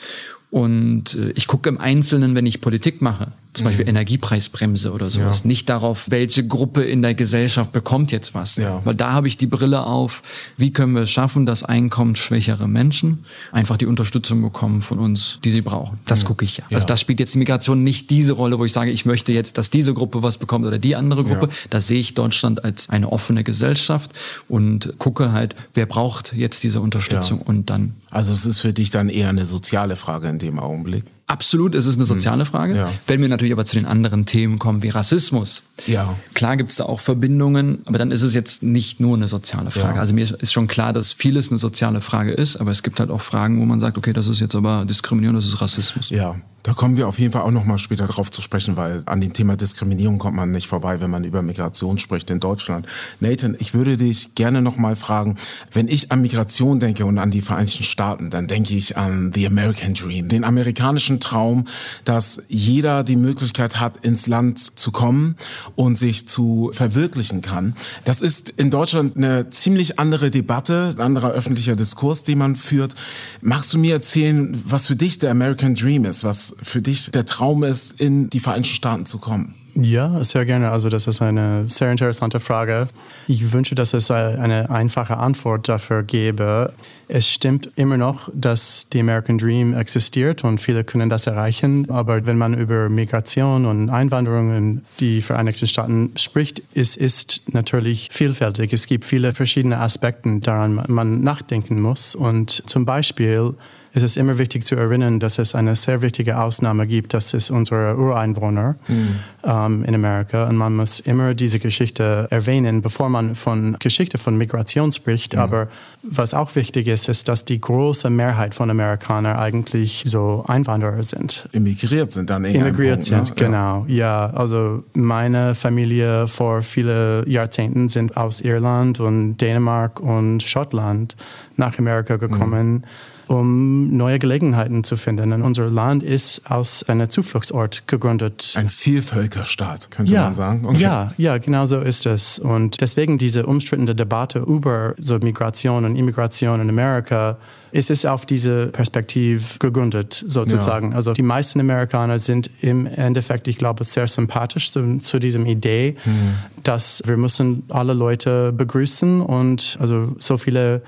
Und 0.51 1.15
äh, 1.15 1.31
ich 1.37 1.47
gucke 1.47 1.69
im 1.69 1.79
Einzelnen, 1.79 2.35
wenn 2.35 2.47
ich 2.47 2.61
Politik 2.61 3.01
mache, 3.01 3.29
zum 3.53 3.65
Beispiel 3.65 3.85
mhm. 3.85 3.91
Energiepreisbremse 3.91 4.93
oder 4.93 5.11
sowas. 5.11 5.41
Ja. 5.41 5.47
Nicht 5.49 5.69
darauf, 5.69 6.09
welche 6.11 6.47
Gruppe 6.47 6.85
in 6.85 7.03
der 7.03 7.15
Gesellschaft 7.15 7.73
bekommt 7.73 8.13
jetzt 8.13 8.33
was. 8.35 8.57
Ja. 8.57 8.81
Weil 8.85 8.95
da 8.95 9.13
habe 9.13 9.27
ich 9.27 9.37
die 9.37 9.47
Brille 9.47 9.85
auf, 9.85 10.23
wie 10.57 10.73
können 10.73 10.95
wir 10.95 11.03
es 11.03 11.11
schaffen, 11.11 11.47
dass 11.47 11.65
einkommensschwächere 11.65 12.69
Menschen 12.69 13.25
einfach 13.51 13.77
die 13.77 13.87
Unterstützung 13.87 14.41
bekommen 14.41 14.83
von 14.83 15.01
uns, 15.01 15.41
die 15.43 15.51
sie 15.51 15.63
brauchen. 15.63 15.99
Das 16.07 16.23
mhm. 16.23 16.29
gucke 16.29 16.45
ich 16.45 16.59
ja. 16.59 16.65
Also 16.71 16.87
das 16.87 17.01
spielt 17.01 17.19
jetzt 17.19 17.35
die 17.35 17.39
Migration 17.39 17.83
nicht 17.83 18.11
diese 18.11 18.35
Rolle, 18.35 18.59
wo 18.59 18.65
ich 18.65 18.73
sage, 18.73 18.93
ich 18.93 19.05
möchte 19.05 19.33
jetzt, 19.33 19.59
dass 19.59 19.71
diese 19.71 19.95
Gruppe 19.95 20.23
was 20.23 20.39
bekommt 20.39 20.65
oder 20.65 20.79
die 20.79 20.95
andere 20.95 21.25
Gruppe. 21.25 21.47
Ja. 21.47 21.55
Da 21.71 21.81
sehe 21.81 21.99
ich 21.99 22.15
Deutschland 22.15 22.65
als 22.65 22.89
eine 22.89 23.11
offene 23.11 23.43
Gesellschaft 23.43 24.13
und 24.49 24.95
gucke 24.99 25.33
halt, 25.33 25.57
wer 25.75 25.87
braucht 25.87 26.35
jetzt 26.35 26.63
diese 26.63 26.81
Unterstützung 26.81 27.41
und 27.43 27.69
dann. 27.69 27.95
Also 28.11 28.33
es 28.33 28.47
ist 28.47 28.61
für 28.61 28.73
dich 28.73 28.91
dann 28.91 29.09
eher 29.09 29.29
eine 29.29 29.47
soziale 29.47 29.97
Frage 29.97 30.29
in 30.29 30.39
dem 30.39 30.61
Augenblick. 30.61 31.05
Absolut, 31.31 31.77
es 31.77 31.87
ist 31.87 31.95
eine 31.95 32.07
soziale 32.07 32.45
Frage. 32.45 32.75
Ja. 32.75 32.91
Wenn 33.07 33.23
wir 33.23 33.29
natürlich 33.29 33.53
aber 33.53 33.65
zu 33.65 33.77
den 33.77 33.87
anderen 33.87 34.27
Themen 34.27 34.59
kommen, 34.59 34.83
wie 34.83 34.89
Rassismus. 34.89 35.63
Ja. 35.87 36.17
Klar 36.35 36.57
gibt 36.57 36.71
es 36.71 36.77
da 36.77 36.87
auch 36.87 36.99
Verbindungen, 36.99 37.83
aber 37.85 37.99
dann 37.99 38.11
ist 38.11 38.23
es 38.23 38.35
jetzt 38.35 38.65
nicht 38.65 38.99
nur 38.99 39.17
eine 39.17 39.29
soziale 39.29 39.71
Frage. 39.71 39.95
Ja. 39.95 40.01
Also 40.01 40.13
mir 40.13 40.23
ist 40.23 40.53
schon 40.53 40.67
klar, 40.67 40.93
dass 40.93 41.13
vieles 41.13 41.51
eine 41.51 41.59
soziale 41.59 42.01
Frage 42.01 42.33
ist, 42.33 42.57
aber 42.57 42.73
es 42.73 42.83
gibt 42.83 42.99
halt 42.99 43.11
auch 43.11 43.21
Fragen, 43.21 43.61
wo 43.61 43.65
man 43.65 43.79
sagt, 43.79 43.97
okay, 43.97 44.13
das 44.13 44.27
ist 44.27 44.41
jetzt 44.41 44.57
aber 44.57 44.85
Diskriminierung, 44.85 45.37
das 45.37 45.47
ist 45.47 45.61
Rassismus. 45.61 46.11
Ja, 46.11 46.35
da 46.63 46.75
kommen 46.75 46.97
wir 46.97 47.09
auf 47.09 47.19
jeden 47.19 47.33
Fall 47.33 47.43
auch 47.43 47.51
noch 47.51 47.65
mal 47.65 47.79
später 47.79 48.07
drauf 48.07 48.31
zu 48.31 48.43
sprechen, 48.43 48.77
weil 48.77 49.03
an 49.07 49.21
dem 49.21 49.33
Thema 49.33 49.57
Diskriminierung 49.57 50.19
kommt 50.19 50.37
man 50.37 50.51
nicht 50.51 50.67
vorbei, 50.67 51.01
wenn 51.01 51.11
man 51.11 51.25
über 51.25 51.41
Migration 51.43 51.99
spricht 51.99 52.31
in 52.31 52.39
Deutschland. 52.39 52.87
Nathan, 53.19 53.57
ich 53.59 53.73
würde 53.73 53.97
dich 53.97 54.35
gerne 54.35 54.61
noch 54.61 54.77
mal 54.77 54.95
fragen, 54.95 55.37
wenn 55.73 55.89
ich 55.89 56.13
an 56.13 56.21
Migration 56.21 56.79
denke 56.79 57.07
und 57.07 57.19
an 57.19 57.31
die 57.31 57.41
Vereinigten 57.41 57.85
Staaten, 57.85 58.31
dann 58.31 58.47
denke 58.47 58.75
ich 58.75 58.97
an 58.97 59.33
the 59.35 59.47
American 59.47 59.95
Dream, 59.95 60.29
den 60.29 60.45
amerikanischen 60.45 61.19
Traum, 61.19 61.65
dass 62.05 62.43
jeder 62.49 63.05
die 63.05 63.17
Möglichkeit 63.17 63.81
hat, 63.81 64.05
ins 64.05 64.27
Land 64.27 64.79
zu 64.79 64.93
kommen 64.93 65.37
und 65.77 65.97
sich 65.97 66.29
zu 66.29 66.71
verwirklichen 66.75 67.41
kann. 67.41 67.75
Das 68.05 68.21
ist 68.21 68.51
in 68.51 68.71
Deutschland 68.71 69.17
eine 69.17 69.49
ziemlich 69.51 69.99
andere 69.99 70.31
Debatte, 70.31 70.95
ein 70.97 71.01
anderer 71.01 71.31
öffentlicher 71.31 71.77
Diskurs, 71.77 72.23
den 72.23 72.39
man 72.39 72.55
führt. 72.55 72.95
Magst 73.41 73.73
du 73.73 73.79
mir 73.79 73.95
erzählen, 73.95 74.63
was 74.67 74.87
für 74.89 74.97
dich 74.97 75.19
der 75.19 75.31
American 75.31 75.75
Dream 75.75 76.05
ist, 76.05 76.25
was 76.25 76.50
für 76.63 76.83
dich 76.83 77.11
der 77.11 77.25
Traum 77.25 77.65
ist, 77.65 78.01
in 78.01 78.31
die 78.31 78.41
Vereinigten 78.41 78.75
Staaten 78.75 79.07
zu 79.07 79.19
kommen? 79.19 79.55
Ja, 79.75 80.23
sehr 80.25 80.45
gerne. 80.45 80.71
Also 80.71 80.89
das 80.89 81.07
ist 81.07 81.23
eine 81.23 81.65
sehr 81.69 81.91
interessante 81.91 82.41
Frage. 82.41 82.89
Ich 83.29 83.53
wünsche, 83.53 83.75
dass 83.75 83.95
es 83.95 84.11
eine 84.11 84.71
einfache 84.71 85.17
Antwort 85.17 85.69
dafür 85.69 86.03
gäbe. 86.03 86.73
Es 87.09 87.29
stimmt 87.29 87.71
immer 87.77 87.97
noch, 87.97 88.29
dass 88.35 88.89
die 88.89 89.01
American 89.01 89.39
Dream 89.39 89.75
existiert 89.75 90.45
und 90.45 90.61
viele 90.61 90.85
können 90.85 91.09
das 91.09 91.27
erreichen. 91.27 91.89
Aber 91.91 92.27
wenn 92.27 92.39
man 92.39 92.55
über 92.55 92.89
Migration 92.89 93.67
und 93.67 93.91
Einwanderung 93.91 94.57
in 94.57 94.83
die 94.99 95.23
Vereinigten 95.23 95.67
Staaten 95.67 96.13
spricht, 96.17 96.63
es 96.75 96.97
ist 96.97 97.43
natürlich 97.53 98.09
vielfältig. 98.11 98.73
Es 98.73 98.87
gibt 98.87 99.05
viele 99.05 99.33
verschiedene 99.35 99.79
Aspekte, 99.79 100.41
daran 100.41 100.83
man 100.89 101.23
nachdenken 101.23 101.81
muss. 101.81 102.15
Und 102.15 102.63
zum 102.67 102.85
Beispiel 102.85 103.55
ist 103.93 104.03
es 104.03 104.17
immer 104.17 104.39
wichtig 104.39 104.65
zu 104.65 104.77
erinnern, 104.77 105.19
dass 105.19 105.39
es 105.39 105.55
eine 105.55 105.75
sehr 105.75 106.01
wichtige 106.01 106.39
Ausnahme 106.39 106.87
gibt. 106.87 107.13
Das 107.13 107.35
ist 107.35 107.51
unsere 107.51 107.97
Ureinwohner 107.97 108.77
mhm. 108.87 109.17
ähm, 109.45 109.85
in 109.85 109.95
Amerika. 109.95 110.49
Und 110.49 110.57
man 110.57 110.77
muss 110.77 111.01
immer 111.01 111.35
diese 111.35 111.59
Geschichte 111.59 112.29
erwähnen, 112.31 112.83
bevor 112.83 113.09
man 113.09 113.35
von 113.35 113.77
Geschichte 113.81 114.19
von 114.19 114.37
Migration 114.39 114.93
spricht. 114.93 115.35
Mhm. 115.35 115.41
Aber 115.41 115.69
was 116.03 116.35
auch 116.35 116.55
wichtig 116.55 116.87
ist, 116.87 117.09
ist, 117.09 117.29
dass 117.29 117.45
die 117.45 117.61
große 117.61 118.11
Mehrheit 118.11 118.55
von 118.55 118.71
Amerikanern 118.71 119.37
eigentlich 119.37 120.05
so 120.07 120.45
Einwanderer 120.47 121.03
sind. 121.03 121.49
Immigriert 121.53 122.13
sind 122.13 122.31
dann 122.31 122.45
eher 122.45 122.55
Immigriert 122.55 123.05
sind, 123.05 123.29
ne? 123.31 123.35
genau. 123.35 123.85
Ja. 123.89 124.29
ja, 124.29 124.31
also 124.31 124.85
meine 124.95 125.57
Familie 125.57 126.29
vor 126.29 126.63
vielen 126.63 127.29
Jahrzehnten 127.29 127.89
sind 127.89 128.17
aus 128.17 128.41
Irland 128.41 129.01
und 129.01 129.37
Dänemark 129.39 129.99
und 129.99 130.43
Schottland 130.43 131.17
nach 131.57 131.77
Amerika 131.79 132.17
gekommen. 132.17 132.73
Mhm 132.73 132.83
um 133.31 133.97
neue 133.97 134.19
Gelegenheiten 134.19 134.83
zu 134.83 134.97
finden. 134.97 135.33
Und 135.33 135.43
unser 135.43 135.71
Land 135.71 136.03
ist 136.03 136.51
als 136.51 136.89
ein 136.89 137.09
Zufluchtsort 137.09 137.87
gegründet. 137.87 138.55
Ein 138.57 138.69
Vielvölkerstaat, 138.69 139.89
könnte 139.93 140.13
ja, 140.13 140.25
man 140.25 140.35
sagen. 140.35 140.67
Okay. 140.67 140.81
Ja, 140.81 141.13
ja, 141.17 141.39
genau 141.39 141.65
so 141.65 141.79
ist 141.79 142.07
es. 142.07 142.41
Und 142.41 142.81
deswegen 142.81 143.19
diese 143.19 143.47
umstrittene 143.47 143.95
Debatte 143.95 144.41
über 144.41 144.95
so 144.99 145.17
Migration 145.21 145.85
und 145.85 145.95
Immigration 145.95 146.61
in 146.61 146.69
Amerika 146.69 147.39
ist 147.71 147.89
es 147.89 148.05
auf 148.05 148.27
diese 148.27 148.67
Perspektive 148.67 149.45
gegründet, 149.61 150.25
sozusagen. 150.27 150.91
Ja. 150.91 150.97
Also 150.97 151.13
die 151.13 151.23
meisten 151.23 151.61
Amerikaner 151.61 152.19
sind 152.19 152.51
im 152.63 152.87
Endeffekt, 152.87 153.47
ich 153.47 153.59
glaube, 153.59 153.85
sehr 153.85 154.09
sympathisch 154.09 154.73
zu, 154.73 154.99
zu 154.99 155.21
diesem 155.21 155.47
Idee, 155.47 155.95
mhm. 156.05 156.35
dass 156.65 157.01
wir 157.07 157.17
müssen 157.17 157.63
alle 157.69 157.95
Leute 157.95 158.51
begrüßen 158.51 159.21
und 159.21 159.77
also 159.81 160.17
so 160.19 160.37
viele 160.37 160.83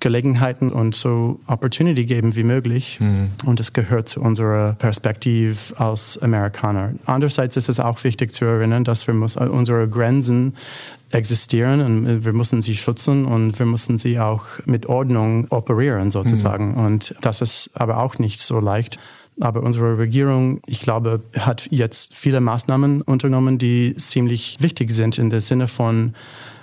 Gelegenheiten 0.00 0.70
und 0.70 0.94
so 0.94 1.40
Opportunity 1.46 2.04
geben 2.04 2.36
wie 2.36 2.42
möglich. 2.42 2.98
Mhm. 3.00 3.30
Und 3.44 3.60
es 3.60 3.72
gehört 3.72 4.08
zu 4.08 4.20
unserer 4.20 4.74
Perspektive 4.74 5.56
als 5.76 6.20
Amerikaner. 6.20 6.92
Andererseits 7.06 7.56
ist 7.56 7.68
es 7.68 7.80
auch 7.80 8.04
wichtig 8.04 8.32
zu 8.32 8.44
erinnern, 8.44 8.84
dass 8.84 9.06
wir 9.06 9.14
muss, 9.14 9.36
unsere 9.36 9.88
Grenzen 9.88 10.54
existieren 11.12 11.80
und 11.80 12.24
wir 12.24 12.32
müssen 12.32 12.62
sie 12.62 12.74
schützen 12.74 13.24
und 13.26 13.58
wir 13.58 13.66
müssen 13.66 13.96
sie 13.96 14.18
auch 14.18 14.44
mit 14.64 14.86
Ordnung 14.86 15.46
operieren 15.50 16.10
sozusagen. 16.10 16.72
Mhm. 16.72 16.84
Und 16.84 17.14
das 17.20 17.40
ist 17.40 17.70
aber 17.74 17.98
auch 17.98 18.18
nicht 18.18 18.40
so 18.40 18.60
leicht. 18.60 18.98
Aber 19.40 19.62
unsere 19.62 19.98
Regierung, 19.98 20.60
ich 20.66 20.80
glaube, 20.80 21.20
hat 21.38 21.68
jetzt 21.70 22.16
viele 22.16 22.40
Maßnahmen 22.40 23.02
unternommen, 23.02 23.58
die 23.58 23.94
ziemlich 23.96 24.56
wichtig 24.60 24.90
sind 24.90 25.18
in 25.18 25.30
der 25.30 25.42
Sinne 25.42 25.68
von 25.68 26.14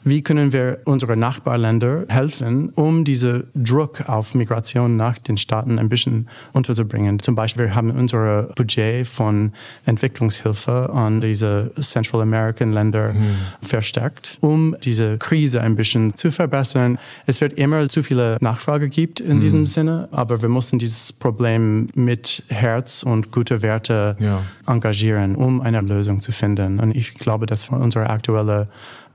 wie 0.04 0.22
können 0.22 0.54
wir 0.54 0.80
unsere 0.86 1.16
Nachbarländer 1.18 2.06
helfen, 2.10 2.70
um 2.70 3.06
diese 3.06 3.48
Druck 3.56 4.10
auf 4.10 4.36
Migration 4.36 4.98
nach 4.98 5.18
den 5.18 5.38
Staaten 5.38 5.80
ein 5.80 5.90
bisschen 5.90 6.28
unterzubringen. 6.54 7.20
Zum 7.20 7.36
Beispiel 7.36 7.66
wir 7.66 7.76
haben 7.76 7.92
unser 7.92 8.44
Budget 8.56 9.08
von 9.08 9.54
Entwicklungshilfe 9.86 10.90
an 10.94 11.22
diese 11.22 11.72
Central 11.80 12.22
American 12.22 12.72
Länder 12.74 13.14
mhm. 13.14 13.36
verstärkt, 13.62 14.38
um 14.42 14.76
diese 14.84 15.18
Krise 15.18 15.62
ein 15.62 15.76
bisschen 15.76 16.16
zu 16.16 16.32
verbessern. 16.32 17.00
Es 17.26 17.42
wird 17.42 17.54
immer 17.54 17.88
zu 17.90 18.04
viele 18.04 18.38
Nachfrage 18.42 18.90
gibt 18.90 19.20
in 19.20 19.38
mhm. 19.38 19.42
diesem 19.42 19.66
Sinne, 19.66 20.10
aber 20.12 20.42
wir 20.42 20.50
müssen 20.50 20.80
dieses 20.80 21.14
Problem 21.14 21.90
mit 21.96 22.44
Herz 22.50 23.04
und 23.04 23.32
gute 23.32 23.62
Werte 23.62 24.16
ja. 24.20 24.42
engagieren, 24.68 25.36
um 25.36 25.62
eine 25.62 25.82
Lösung 25.82 26.20
zu 26.20 26.32
finden. 26.32 26.80
Und 26.80 26.96
ich 26.96 27.14
glaube, 27.14 27.46
dass 27.46 27.70
unsere 27.70 28.10
aktuelle 28.10 28.68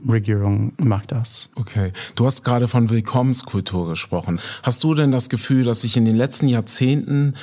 Regierung 0.07 0.73
macht 0.79 1.13
das. 1.13 1.51
Okay. 1.55 1.93
Du 2.15 2.27
hast 2.27 2.45
gerade 2.45 2.69
von 2.69 2.91
Willkommenskultur 2.91 3.89
gesprochen. 3.89 4.41
Hast 4.63 4.85
du 4.85 4.95
denn 4.95 5.11
das 5.11 5.29
Gefühl, 5.29 5.65
dass 5.65 5.81
sich 5.83 5.97
in 5.97 6.05
den 6.05 6.17
letzten 6.17 6.49
Jahrzehnten 6.49 7.35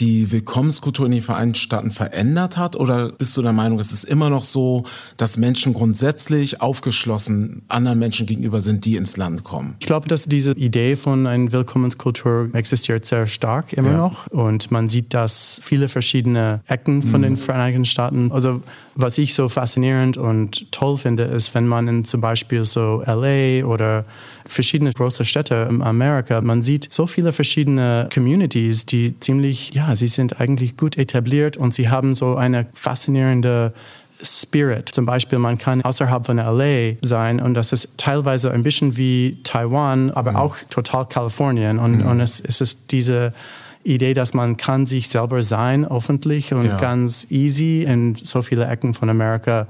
die 0.00 0.32
Willkommenskultur 0.32 1.06
in 1.06 1.12
den 1.12 1.22
Vereinigten 1.22 1.58
Staaten 1.58 1.90
verändert 1.90 2.56
hat? 2.56 2.76
Oder 2.76 3.12
bist 3.12 3.36
du 3.36 3.42
der 3.42 3.52
Meinung, 3.52 3.78
es 3.78 3.92
ist 3.92 4.04
immer 4.04 4.30
noch 4.30 4.44
so, 4.44 4.84
dass 5.16 5.36
Menschen 5.36 5.74
grundsätzlich 5.74 6.60
aufgeschlossen 6.60 7.62
anderen 7.68 7.98
Menschen 7.98 8.26
gegenüber 8.26 8.60
sind, 8.60 8.84
die 8.84 8.96
ins 8.96 9.16
Land 9.16 9.44
kommen? 9.44 9.76
Ich 9.80 9.86
glaube, 9.86 10.08
dass 10.08 10.26
diese 10.26 10.52
Idee 10.52 10.96
von 10.96 11.26
einer 11.26 11.52
Willkommenskultur 11.52 12.50
existiert 12.54 13.04
sehr 13.04 13.26
stark 13.26 13.72
immer 13.72 13.92
ja. 13.92 13.96
noch. 13.98 14.26
Und 14.28 14.70
man 14.70 14.88
sieht, 14.88 15.14
dass 15.14 15.60
viele 15.62 15.88
verschiedene 15.88 16.60
Ecken 16.66 17.02
von 17.02 17.20
mhm. 17.20 17.24
den 17.24 17.36
Vereinigten 17.36 17.84
Staaten, 17.84 18.32
also 18.32 18.62
was 18.94 19.18
ich 19.18 19.34
so 19.34 19.48
faszinierend 19.48 20.16
und 20.16 20.70
toll 20.72 20.98
finde, 20.98 21.24
ist, 21.24 21.54
wenn 21.54 21.66
man 21.66 21.88
in 21.88 22.04
zum 22.04 22.20
Beispiel 22.20 22.64
so 22.64 23.02
LA 23.06 23.64
oder 23.64 24.04
verschiedene 24.50 24.92
große 24.92 25.24
Städte 25.24 25.66
in 25.70 25.82
Amerika, 25.82 26.40
man 26.40 26.62
sieht 26.62 26.92
so 26.92 27.06
viele 27.06 27.32
verschiedene 27.32 28.08
Communities, 28.12 28.86
die 28.86 29.18
ziemlich, 29.18 29.72
ja, 29.72 29.94
sie 29.96 30.08
sind 30.08 30.40
eigentlich 30.40 30.76
gut 30.76 30.98
etabliert 30.98 31.56
und 31.56 31.72
sie 31.72 31.88
haben 31.88 32.14
so 32.14 32.36
eine 32.36 32.66
faszinierende 32.72 33.72
Spirit. 34.22 34.88
Zum 34.90 35.06
Beispiel, 35.06 35.38
man 35.38 35.56
kann 35.56 35.82
außerhalb 35.82 36.26
von 36.26 36.36
LA 36.36 36.96
sein 37.02 37.40
und 37.40 37.54
das 37.54 37.72
ist 37.72 37.96
teilweise 37.96 38.50
ein 38.50 38.62
bisschen 38.62 38.96
wie 38.96 39.38
Taiwan, 39.44 40.10
aber 40.10 40.32
mhm. 40.32 40.36
auch 40.36 40.56
total 40.68 41.06
Kalifornien. 41.06 41.78
Und, 41.78 41.98
mhm. 41.98 42.06
und 42.06 42.20
es, 42.20 42.40
es 42.40 42.60
ist 42.60 42.92
diese 42.92 43.32
Idee, 43.82 44.12
dass 44.12 44.34
man 44.34 44.56
kann 44.56 44.84
sich 44.84 45.08
selber 45.08 45.42
sein, 45.42 45.86
öffentlich 45.86 46.52
und 46.52 46.66
ja. 46.66 46.76
ganz 46.76 47.30
easy 47.30 47.84
in 47.84 48.14
so 48.14 48.42
viele 48.42 48.66
Ecken 48.66 48.92
von 48.92 49.08
Amerika 49.08 49.66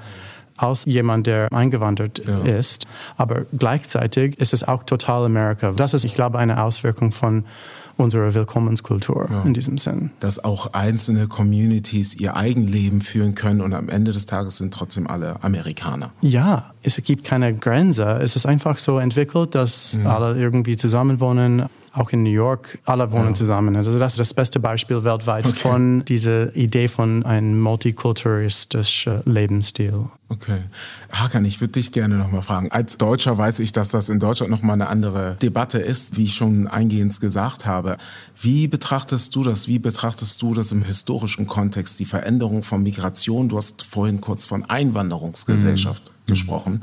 als 0.62 0.84
jemand, 0.84 1.26
der 1.26 1.52
eingewandert 1.52 2.22
ja. 2.26 2.38
ist. 2.40 2.86
Aber 3.16 3.42
gleichzeitig 3.56 4.38
ist 4.38 4.52
es 4.52 4.66
auch 4.66 4.82
total 4.84 5.24
Amerika. 5.24 5.72
Das 5.72 5.94
ist, 5.94 6.04
ich 6.04 6.14
glaube, 6.14 6.38
eine 6.38 6.62
Auswirkung 6.62 7.12
von 7.12 7.44
unserer 8.00 8.34
Willkommenskultur 8.34 9.28
ja. 9.30 9.42
in 9.42 9.54
diesem 9.54 9.78
Sinn. 9.78 10.10
Dass 10.20 10.42
auch 10.42 10.72
einzelne 10.72 11.28
Communities 11.28 12.14
ihr 12.14 12.36
Eigenleben 12.36 13.02
führen 13.02 13.34
können 13.34 13.60
und 13.60 13.74
am 13.74 13.88
Ende 13.88 14.12
des 14.12 14.26
Tages 14.26 14.58
sind 14.58 14.72
trotzdem 14.72 15.06
alle 15.06 15.42
Amerikaner. 15.42 16.10
Ja, 16.22 16.70
es 16.82 16.96
gibt 17.02 17.24
keine 17.24 17.54
Grenze. 17.54 18.18
Es 18.22 18.36
ist 18.36 18.46
einfach 18.46 18.78
so 18.78 18.98
entwickelt, 18.98 19.54
dass 19.54 19.98
ja. 20.02 20.16
alle 20.16 20.40
irgendwie 20.40 20.76
zusammenwohnen. 20.76 21.66
Auch 21.92 22.10
in 22.10 22.22
New 22.22 22.30
York, 22.30 22.78
alle 22.84 23.10
wohnen 23.10 23.28
ja. 23.28 23.34
zusammen. 23.34 23.74
Also 23.76 23.98
das 23.98 24.12
ist 24.12 24.20
das 24.20 24.34
beste 24.34 24.60
Beispiel 24.60 25.04
weltweit 25.04 25.44
okay. 25.44 25.56
von 25.56 26.04
dieser 26.04 26.54
Idee 26.54 26.88
von 26.88 27.24
einem 27.24 27.60
multikulturistischen 27.60 29.22
Lebensstil. 29.24 30.04
Okay. 30.28 30.60
Hakan, 31.10 31.44
ich 31.44 31.60
würde 31.60 31.72
dich 31.72 31.90
gerne 31.90 32.16
nochmal 32.16 32.42
fragen. 32.42 32.70
Als 32.70 32.96
Deutscher 32.96 33.36
weiß 33.36 33.58
ich, 33.58 33.72
dass 33.72 33.88
das 33.88 34.08
in 34.08 34.20
Deutschland 34.20 34.52
nochmal 34.52 34.74
eine 34.74 34.86
andere 34.88 35.36
Debatte 35.42 35.80
ist, 35.80 36.16
wie 36.16 36.24
ich 36.24 36.34
schon 36.34 36.68
eingehend 36.68 37.18
gesagt 37.18 37.66
habe. 37.66 37.96
Wie 38.40 38.68
betrachtest 38.68 39.34
du 39.34 39.42
das? 39.42 39.66
Wie 39.66 39.80
betrachtest 39.80 40.40
du 40.40 40.54
das 40.54 40.70
im 40.70 40.82
historischen 40.82 41.48
Kontext, 41.48 41.98
die 41.98 42.04
Veränderung 42.04 42.62
von 42.62 42.84
Migration? 42.84 43.48
Du 43.48 43.56
hast 43.56 43.82
vorhin 43.82 44.20
kurz 44.20 44.46
von 44.46 44.64
Einwanderungsgesellschaft 44.64 46.12
mhm. 46.12 46.26
gesprochen. 46.28 46.80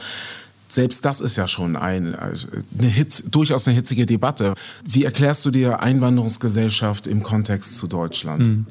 Selbst 0.67 1.05
das 1.05 1.21
ist 1.21 1.37
ja 1.37 1.47
schon 1.47 1.75
ein, 1.75 2.15
eine 2.15 2.87
Hitz, 2.87 3.23
durchaus 3.25 3.67
eine 3.67 3.75
hitzige 3.75 4.05
Debatte. 4.05 4.53
Wie 4.85 5.05
erklärst 5.05 5.45
du 5.45 5.51
dir 5.51 5.79
Einwanderungsgesellschaft 5.79 7.07
im 7.07 7.23
Kontext 7.23 7.77
zu 7.77 7.87
Deutschland? 7.87 8.47
Mhm. 8.47 8.65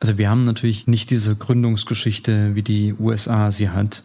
Also 0.00 0.16
wir 0.16 0.30
haben 0.30 0.44
natürlich 0.44 0.86
nicht 0.86 1.10
diese 1.10 1.34
Gründungsgeschichte, 1.34 2.54
wie 2.54 2.62
die 2.62 2.94
USA 2.98 3.50
sie 3.50 3.70
hat. 3.70 4.04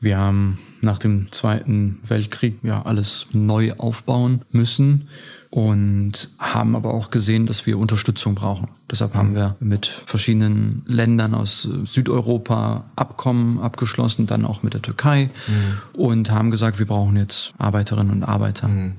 Wir 0.00 0.16
haben 0.18 0.58
nach 0.80 0.98
dem 0.98 1.30
Zweiten 1.30 2.00
Weltkrieg 2.06 2.58
ja 2.62 2.82
alles 2.82 3.26
neu 3.32 3.74
aufbauen 3.74 4.42
müssen 4.50 5.08
und 5.50 6.30
haben 6.38 6.76
aber 6.76 6.92
auch 6.92 7.10
gesehen, 7.10 7.46
dass 7.46 7.66
wir 7.66 7.78
Unterstützung 7.78 8.34
brauchen. 8.34 8.68
Deshalb 8.90 9.14
haben 9.14 9.34
wir 9.34 9.56
mit 9.58 9.86
verschiedenen 9.86 10.82
Ländern 10.86 11.34
aus 11.34 11.62
Südeuropa 11.62 12.84
Abkommen 12.94 13.60
abgeschlossen, 13.60 14.26
dann 14.26 14.44
auch 14.44 14.62
mit 14.62 14.74
der 14.74 14.82
Türkei 14.82 15.30
mhm. 15.46 16.00
und 16.00 16.30
haben 16.30 16.50
gesagt, 16.50 16.78
wir 16.78 16.86
brauchen 16.86 17.16
jetzt 17.16 17.52
Arbeiterinnen 17.58 18.12
und 18.12 18.22
Arbeiter, 18.22 18.68
mhm. 18.68 18.94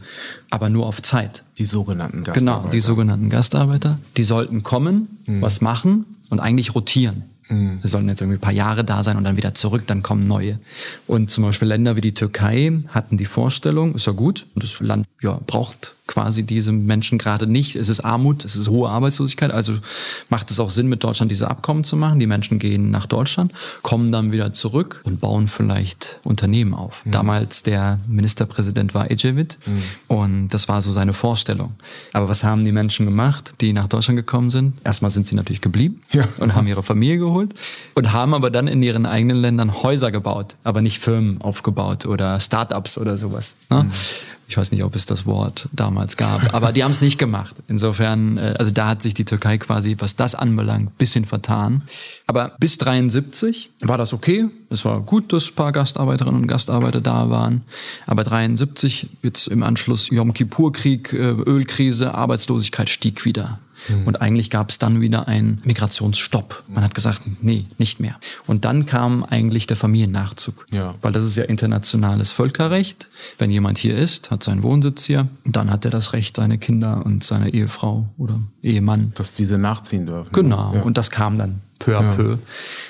aber 0.50 0.70
nur 0.70 0.86
auf 0.86 1.02
Zeit. 1.02 1.44
Die 1.58 1.66
sogenannten 1.66 2.24
Gastarbeiter. 2.24 2.60
Genau, 2.60 2.72
die 2.72 2.82
sogenannten 2.82 3.30
Gastarbeiter. 3.30 3.98
Die 4.18 4.24
sollten 4.24 4.64
kommen, 4.64 5.20
mhm. 5.26 5.42
was 5.42 5.62
machen 5.62 6.06
und 6.30 6.40
eigentlich 6.40 6.76
rotieren. 6.76 7.24
Mhm. 7.50 7.80
Sie 7.82 7.88
sollen 7.88 8.08
jetzt 8.10 8.22
irgendwie 8.22 8.38
ein 8.38 8.42
paar 8.42 8.54
Jahre 8.54 8.84
da 8.84 9.04
sein 9.04 9.18
und 9.18 9.24
dann 9.24 9.38
wieder 9.38 9.54
zurück, 9.54 9.84
dann 9.88 10.04
kommen 10.04 10.28
neue. 10.28 10.60
Und 11.08 11.30
zum 11.30 11.44
Beispiel 11.44 11.68
Länder 11.68 11.96
wie 11.96 12.02
die 12.02 12.14
Türkei 12.14 12.84
hatten 12.90 13.18
die 13.18 13.26
Vorstellung, 13.26 13.96
ist 13.96 14.08
ja 14.08 14.14
gut, 14.14 14.48
das 14.56 14.80
Land 14.80 15.06
ja, 15.22 15.40
braucht 15.46 15.94
quasi 16.08 16.44
diese 16.44 16.72
Menschen 16.72 17.18
gerade 17.18 17.46
nicht. 17.46 17.76
Es 17.76 17.90
ist 17.90 18.00
Armut, 18.00 18.46
es 18.46 18.56
ist 18.56 18.70
hohe 18.70 18.90
Arbeitslosigkeit, 18.90 19.52
also 19.52 19.74
macht 20.30 20.50
es 20.50 20.60
auch 20.60 20.70
Sinn, 20.70 20.88
mit 20.88 21.04
Deutschland 21.04 21.30
diese 21.30 21.50
Abkommen 21.50 21.84
zu 21.84 21.98
machen. 21.98 22.20
Die 22.20 22.28
Menschen 22.28 22.60
gehen 22.60 22.90
nach 22.90 23.06
Deutschland, 23.06 23.52
kommen 23.82 24.12
dann 24.12 24.32
wieder 24.32 24.54
zurück 24.54 25.02
und 25.04 25.20
bauen 25.20 25.48
vielleicht 25.48 26.20
Unternehmen 26.24 26.74
auf. 26.74 27.06
Mhm. 27.06 27.12
Damals 27.12 27.64
der 27.64 28.00
Ministerpräsident 28.08 28.94
war 28.94 29.12
Ecevit 29.12 29.60
mhm. 29.66 29.84
und 30.08 30.50
das 30.50 30.70
war 30.70 30.82
so 30.82 30.92
seine 30.92 31.14
Vorstellung. 31.14 31.76
Aber 32.14 32.30
was 32.30 32.44
haben 32.44 32.64
die 32.64 32.72
Menschen 32.72 33.06
gemacht, 33.06 33.54
die 33.62 33.74
nach 33.74 33.88
Deutschland 33.88 34.18
gekommen 34.18 34.50
sind? 34.50 34.74
Erstmal 34.84 35.12
sind 35.12 35.28
sie 35.28 35.36
natürlich 35.36 35.62
geblieben 35.62 36.02
ja. 36.12 36.26
und 36.40 36.56
haben 36.56 36.68
ihre 36.68 36.84
Familie 36.84 37.18
geholt 37.18 37.54
und 37.94 38.14
haben 38.14 38.34
aber 38.34 38.50
dann 38.50 38.68
in 38.68 38.82
ihren 38.82 39.06
eigenen 39.06 39.38
Ländern 39.38 39.84
Häuser 39.84 40.12
gebaut, 40.12 40.56
aber 40.64 40.82
nicht 40.82 41.00
Firmen 41.00 41.42
aufgebaut 41.42 42.06
oder 42.06 42.40
Startups 42.40 42.98
oder 42.98 43.18
sowas. 43.18 43.56
Ne? 43.70 43.84
Mhm. 43.84 43.92
Ich 44.48 44.58
weiß 44.58 44.72
nicht, 44.72 44.84
ob 44.84 44.96
es 44.96 45.06
das 45.06 45.26
Wort 45.26 45.68
damals 45.74 46.16
gab, 46.16 46.54
aber 46.54 46.72
die 46.72 46.84
haben 46.84 46.92
es 46.92 47.02
nicht 47.02 47.18
gemacht. 47.18 47.56
Insofern, 47.68 48.38
äh, 48.38 48.56
also 48.58 48.72
da 48.72 48.88
hat 48.88 49.02
sich 49.02 49.14
die 49.14 49.26
Türkei 49.26 49.58
quasi, 49.58 49.96
was 50.00 50.16
das 50.16 50.36
anbelangt, 50.36 50.98
bisschen 50.98 51.26
vertan. 51.26 51.84
Aber 52.28 52.56
bis 52.60 52.78
73 52.78 53.72
war 53.82 53.98
das 53.98 54.14
okay. 54.14 54.48
Es 54.70 54.86
war 54.86 55.02
gut, 55.02 55.34
dass 55.34 55.50
ein 55.50 55.56
paar 55.56 55.72
Gastarbeiterinnen 55.72 56.42
und 56.42 56.48
Gastarbeiter 56.48 57.02
da 57.02 57.30
waren. 57.30 57.62
Aber 58.06 58.24
73, 58.24 59.10
jetzt 59.24 59.48
im 59.48 59.64
Anschluss 59.64 60.10
Yom 60.10 60.34
Kippur-Krieg, 60.34 61.14
äh, 61.14 61.18
Ölkrise, 61.18 62.14
Arbeitslosigkeit 62.14 62.90
stieg 62.90 63.26
wieder. 63.26 63.60
Mhm. 63.90 64.08
Und 64.08 64.22
eigentlich 64.22 64.50
gab 64.50 64.70
es 64.70 64.80
dann 64.80 65.02
wieder 65.02 65.28
einen 65.28 65.62
Migrationsstopp. 65.64 66.64
Man 66.74 66.84
hat 66.84 66.96
gesagt, 66.96 67.22
nee, 67.42 67.66
nicht 67.78 68.00
mehr. 68.00 68.18
Und 68.46 68.66
dann 68.66 68.86
kam 68.86 69.24
eigentlich 69.24 69.68
der 69.68 69.78
Familiennachzug. 69.78 70.66
Ja. 70.72 70.96
Weil 71.02 71.12
das 71.12 71.26
ist 71.26 71.36
ja 71.36 71.44
internationales 71.44 72.32
Völkerrecht. 72.32 73.10
Wenn 73.38 73.52
jemand 73.52 73.78
hier 73.78 73.98
ist, 73.98 74.32
hat 74.32 74.44
seinen 74.44 74.64
Wohnsitz 74.64 75.06
hier, 75.06 75.28
dann 75.46 75.72
hat 75.72 75.86
er 75.86 75.92
das 75.92 76.14
Recht, 76.14 76.36
seine 76.36 76.58
Kinder 76.58 77.06
und 77.06 77.24
seine 77.24 77.54
Ehefrau 77.54 78.10
oder 78.18 78.40
Ehemann. 78.64 79.12
Dass 79.16 79.34
diese 79.34 79.58
nachziehen 79.58 80.06
dürfen. 80.06 80.32
Genau. 80.32 80.74
Ja. 80.74 80.82
Und 80.82 80.98
das 80.98 81.12
kam 81.12 81.38
dann 81.38 81.62
peu 81.80 81.98
à 81.98 82.02
ja. 82.02 82.12
peu. 82.14 82.38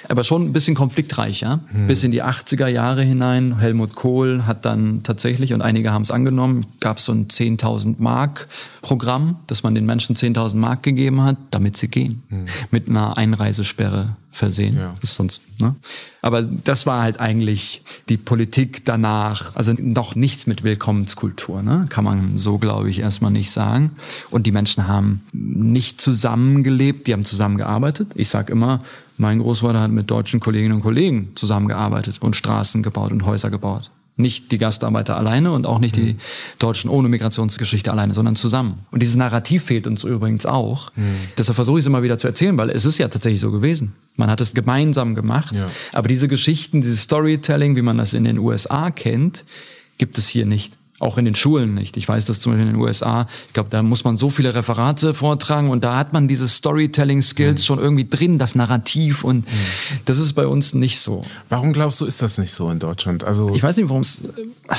Aber 0.10 0.24
schon 0.24 0.44
ein 0.44 0.53
bisschen 0.53 0.75
konfliktreicher. 0.75 1.60
Hm. 1.72 1.88
Bis 1.88 2.03
in 2.03 2.12
die 2.12 2.24
80er 2.24 2.67
Jahre 2.67 3.01
hinein. 3.03 3.60
Helmut 3.60 3.96
Kohl 3.96 4.44
hat 4.46 4.65
dann 4.65 5.03
tatsächlich, 5.03 5.53
und 5.53 5.62
einige 5.62 5.91
haben 5.91 6.03
es 6.03 6.12
angenommen, 6.12 6.65
gab 6.79 6.98
es 6.98 7.06
so 7.06 7.13
ein 7.13 7.27
10.000 7.27 7.96
Mark 8.00 8.48
Programm, 8.82 9.38
dass 9.48 9.63
man 9.63 9.75
den 9.75 9.86
Menschen 9.86 10.15
10.000 10.15 10.56
Mark 10.56 10.84
gegeben 10.84 11.24
hat, 11.24 11.38
damit 11.51 11.77
sie 11.77 11.88
gehen. 11.88 12.24
Hm. 12.29 12.46
Mit 12.72 12.88
einer 12.88 13.17
Einreisesperre 13.17 14.15
versehen. 14.38 14.77
Ja. 14.77 14.96
ist 15.01 15.15
sonst, 15.15 15.41
ne? 15.60 15.75
Aber 16.22 16.41
das 16.41 16.86
war 16.86 17.01
halt 17.01 17.20
eigentlich 17.20 17.82
die 18.10 18.17
Politik 18.17 18.86
danach. 18.86 19.56
Also 19.56 19.74
noch 19.77 20.15
nichts 20.15 20.48
mit 20.48 20.63
Willkommenskultur, 20.63 21.63
ne? 21.63 21.88
Kann 21.89 22.03
man 22.03 22.38
so, 22.38 22.58
glaube 22.58 22.89
ich, 22.89 23.00
erstmal 23.00 23.32
nicht 23.32 23.51
sagen. 23.51 23.91
Und 24.29 24.46
die 24.46 24.51
Menschen 24.51 24.88
haben 24.88 25.22
nicht 25.34 26.00
zusammengelebt, 26.01 27.08
die 27.08 27.13
haben 27.13 27.25
zusammengearbeitet. 27.25 28.10
Ich 28.15 28.29
sage 28.29 28.51
immer, 28.51 28.82
mein 29.17 29.39
Großvater 29.39 29.82
hat 29.82 29.91
mit 29.91 30.12
deutschen 30.12 30.39
Kolleginnen 30.39 30.75
und 30.75 30.82
Kollegen 30.82 31.32
zusammengearbeitet 31.36 32.22
und 32.22 32.36
Straßen 32.36 32.84
gebaut 32.84 33.12
und 33.12 33.25
Häuser 33.25 33.50
gebaut. 33.50 33.89
Nicht 34.18 34.52
die 34.52 34.58
Gastarbeiter 34.58 35.16
alleine 35.16 35.52
und 35.52 35.66
auch 35.66 35.80
nicht 35.80 35.96
mhm. 35.96 36.02
die 36.02 36.16
Deutschen 36.60 36.90
ohne 36.90 37.08
Migrationsgeschichte 37.08 37.92
alleine, 37.92 38.14
sondern 38.14 38.36
zusammen. 38.36 38.80
Und 38.92 39.02
dieses 39.02 39.16
Narrativ 39.16 39.66
fehlt 39.66 39.88
uns 39.88 40.04
übrigens 40.04 40.46
auch. 40.46 40.92
Mhm. 40.96 41.16
Deshalb 41.38 41.56
versuche 41.56 41.77
ich 41.77 41.84
es 41.84 41.88
immer 41.88 42.03
wieder 42.03 42.18
zu 42.18 42.27
erzählen, 42.27 42.58
weil 42.58 42.72
es 42.72 42.86
ist 42.86 42.98
ja 42.98 43.08
tatsächlich 43.08 43.40
so 43.40 43.51
gewesen. 43.51 43.94
Man 44.16 44.30
hat 44.30 44.42
es 44.42 44.53
gemeinsam 44.53 45.14
gemacht. 45.16 45.53
Ja. 45.53 45.70
Aber 45.94 46.08
diese 46.08 46.27
Geschichten, 46.27 46.82
dieses 46.82 47.03
Storytelling, 47.03 47.75
wie 47.75 47.84
man 47.84 47.98
das 47.98 48.14
in 48.14 48.24
den 48.24 48.40
USA 48.40 48.90
kennt, 48.90 49.46
gibt 49.98 50.18
es 50.18 50.27
hier 50.27 50.46
nicht. 50.46 50.76
Auch 51.00 51.20
in 51.20 51.25
den 51.25 51.36
Schulen 51.36 51.75
nicht. 51.75 51.96
Ich 51.96 52.07
weiß, 52.07 52.25
dass 52.25 52.40
zum 52.40 52.53
Beispiel 52.53 52.68
in 52.68 52.74
den 52.74 52.81
USA, 52.81 53.27
ich 53.46 53.53
glaube, 53.53 53.70
da 53.70 53.83
muss 53.83 54.03
man 54.03 54.18
so 54.18 54.31
viele 54.31 54.55
Referate 54.55 55.14
vortragen 55.14 55.70
und 55.70 55.83
da 55.83 55.96
hat 55.96 56.12
man 56.12 56.27
diese 56.27 56.48
Storytelling-Skills 56.48 57.62
mhm. 57.62 57.66
schon 57.66 57.79
irgendwie 57.79 58.05
drin, 58.10 58.40
das 58.40 58.55
Narrativ 58.55 59.24
und 59.24 59.46
mhm. 59.46 59.57
das 60.05 60.18
ist 60.18 60.33
bei 60.33 60.48
uns 60.48 60.74
nicht 60.74 61.00
so. 61.00 61.24
Warum 61.50 61.72
glaubst 61.74 62.01
du, 62.01 62.05
ist 62.05 62.24
das 62.24 62.40
nicht 62.40 62.51
so 62.51 62.72
in 62.72 62.79
Deutschland? 62.79 63.24
Also 63.24 63.53
ich 63.55 63.62
weiß 63.62 63.77
nicht, 63.77 63.90
warum 63.90 64.01
es. 64.01 64.22
Äh, 64.24 64.75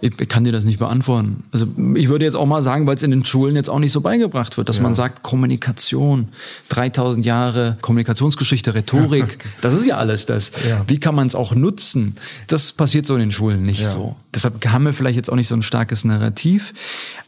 ich 0.00 0.28
kann 0.28 0.44
dir 0.44 0.52
das 0.52 0.64
nicht 0.64 0.78
beantworten. 0.78 1.44
Also 1.52 1.66
ich 1.94 2.08
würde 2.08 2.24
jetzt 2.24 2.34
auch 2.34 2.46
mal 2.46 2.62
sagen, 2.62 2.86
weil 2.86 2.96
es 2.96 3.02
in 3.02 3.10
den 3.10 3.24
Schulen 3.24 3.56
jetzt 3.56 3.70
auch 3.70 3.78
nicht 3.78 3.92
so 3.92 4.00
beigebracht 4.00 4.56
wird, 4.56 4.68
dass 4.68 4.76
ja. 4.76 4.82
man 4.82 4.94
sagt, 4.94 5.22
Kommunikation, 5.22 6.28
3000 6.68 7.24
Jahre 7.24 7.78
Kommunikationsgeschichte, 7.80 8.74
Rhetorik, 8.74 9.38
das 9.62 9.74
ist 9.74 9.86
ja 9.86 9.96
alles 9.96 10.26
das. 10.26 10.52
Ja. 10.68 10.84
Wie 10.86 10.98
kann 10.98 11.14
man 11.14 11.26
es 11.26 11.34
auch 11.34 11.54
nutzen? 11.54 12.16
Das 12.46 12.72
passiert 12.72 13.06
so 13.06 13.14
in 13.14 13.20
den 13.20 13.32
Schulen 13.32 13.64
nicht 13.64 13.82
ja. 13.82 13.88
so. 13.88 14.16
Deshalb 14.34 14.64
haben 14.66 14.84
wir 14.84 14.92
vielleicht 14.92 15.16
jetzt 15.16 15.30
auch 15.30 15.36
nicht 15.36 15.48
so 15.48 15.54
ein 15.54 15.62
starkes 15.62 16.04
Narrativ. 16.04 16.74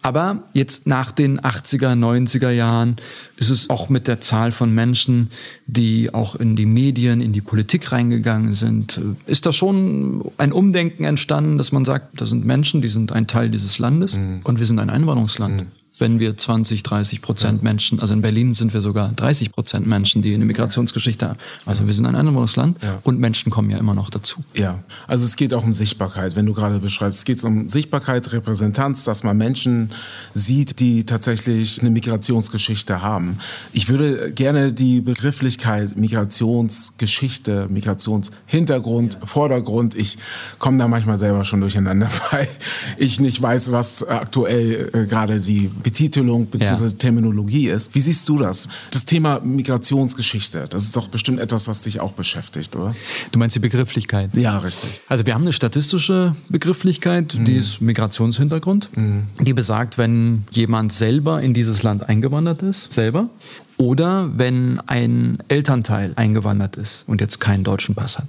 Aber 0.03 0.43
jetzt 0.53 0.87
nach 0.87 1.11
den 1.11 1.41
80er, 1.41 1.95
90er 1.95 2.51
Jahren 2.51 2.97
ist 3.37 3.51
es 3.51 3.71
auch 3.71 3.89
mit 3.89 4.09
der 4.09 4.21
Zahl 4.21 4.53
von 4.53 4.75
Menschen, 4.75 5.31
die 5.67 6.13
auch 6.13 6.37
in 6.37 6.55
die 6.55 6.67
Medien, 6.67 7.21
in 7.21 7.33
die 7.33 7.41
Politik 7.41 7.93
reingegangen 7.93 8.55
sind, 8.55 9.01
ist 9.27 9.47
da 9.47 9.53
schon 9.53 10.23
ein 10.37 10.53
Umdenken 10.53 11.05
entstanden, 11.05 11.57
dass 11.57 11.73
man 11.73 11.85
sagt, 11.85 12.21
da 12.21 12.27
sind 12.27 12.45
Menschen, 12.45 12.58
die 12.83 12.89
sind 12.89 13.13
ein 13.13 13.27
Teil 13.27 13.51
dieses 13.51 13.79
Landes 13.79 14.17
mhm. 14.17 14.41
und 14.45 14.59
wir 14.59 14.67
sind 14.67 14.79
ein 14.79 14.91
Einwanderungsland. 14.91 15.63
Mhm 15.63 15.78
wenn 16.01 16.21
wir 16.21 16.37
20, 16.37 16.83
30 16.83 17.23
Prozent 17.23 17.63
ja. 17.63 17.65
Menschen, 17.65 18.01
also 18.01 18.15
in 18.15 18.23
Berlin 18.23 18.55
sind 18.55 18.75
wir 18.75 18.81
sogar 18.81 19.11
30 19.13 19.53
Prozent 19.53 19.87
Menschen, 19.87 20.23
die 20.23 20.35
eine 20.35 20.45
Migrationsgeschichte 20.45 21.29
haben. 21.29 21.39
Also 21.67 21.87
wir 21.87 21.95
sind 21.95 22.07
ein 22.07 22.15
Einwanderungsland 22.15 22.79
ja. 22.83 22.99
und 23.05 23.19
Menschen 23.19 23.51
kommen 23.51 23.71
ja 23.71 23.79
immer 23.79 23.95
noch 23.95 24.11
dazu. 24.11 24.45
Ja, 24.55 24.83
also 25.07 25.25
es 25.25 25.37
geht 25.37 25.55
auch 25.55 25.65
um 25.65 25.73
Sichtbarkeit, 25.73 26.37
wenn 26.37 26.47
du 26.47 26.55
gerade 26.55 26.79
beschreibst. 26.79 27.19
Es 27.21 27.25
geht 27.25 27.43
um 27.45 27.69
Sichtbarkeit, 27.69 28.33
Repräsentanz, 28.33 29.05
dass 29.05 29.25
man 29.25 29.37
Menschen 29.37 29.91
sieht, 30.35 30.81
die 30.81 31.05
tatsächlich 31.05 31.81
eine 31.81 31.91
Migrationsgeschichte 31.91 33.03
haben. 33.03 33.39
Ich 33.73 33.89
würde 33.89 34.33
gerne 34.33 34.73
die 34.73 35.01
Begrifflichkeit 35.01 35.97
Migrationsgeschichte, 35.97 37.69
Migrationshintergrund, 37.69 39.15
ja. 39.15 39.27
Vordergrund, 39.27 39.95
ich 39.95 40.19
komme 40.59 40.79
da 40.79 40.89
manchmal 40.89 41.19
selber 41.19 41.45
schon 41.45 41.61
durcheinander, 41.61 42.09
weil 42.31 42.49
ich 42.97 43.21
nicht 43.21 43.41
weiß, 43.41 43.73
was 43.73 44.07
aktuell 44.07 44.91
äh, 44.93 45.07
gerade 45.07 45.41
die 45.41 45.71
Betitelung 45.89 46.45
bzw. 46.47 46.85
Ja. 46.85 46.91
Terminologie 46.91 47.69
ist. 47.69 47.95
Wie 47.95 48.01
siehst 48.01 48.29
du 48.29 48.37
das? 48.37 48.69
Das 48.91 49.07
Thema 49.07 49.41
Migrationsgeschichte, 49.41 50.67
das 50.69 50.85
ist 50.85 50.95
doch 50.95 51.09
bestimmt 51.09 51.41
etwas, 51.41 51.67
was 51.67 51.81
dich 51.81 52.01
auch 52.01 52.13
beschäftigt, 52.13 52.77
oder? 52.77 52.95
Du 53.33 53.39
meinst 53.39 53.57
die 53.57 53.61
Begrifflichkeit? 53.61 54.37
Ja, 54.37 54.59
richtig. 54.59 55.01
Also 55.09 55.25
wir 55.25 55.35
haben 55.35 55.43
eine 55.43 55.55
statistische 55.55 56.37
Begrifflichkeit, 56.51 57.35
mhm. 57.35 57.45
die 57.47 57.55
ist 57.55 57.81
Migrationshintergrund. 57.81 58.91
Mhm. 58.97 59.29
Die 59.41 59.55
besagt, 59.55 59.97
wenn 59.97 60.45
jemand 60.51 60.93
selber 60.93 61.41
in 61.41 61.55
dieses 61.55 61.83
Land 61.83 62.07
eingewandert 62.07 62.61
ist, 62.61 62.93
selber, 62.93 63.31
oder 63.79 64.31
wenn 64.37 64.81
ein 64.87 65.39
Elternteil 65.49 66.13
eingewandert 66.17 66.77
ist 66.77 67.05
und 67.07 67.21
jetzt 67.21 67.39
keinen 67.39 67.65
deutschen 67.65 67.95
Pass 67.95 68.19
hat, 68.19 68.27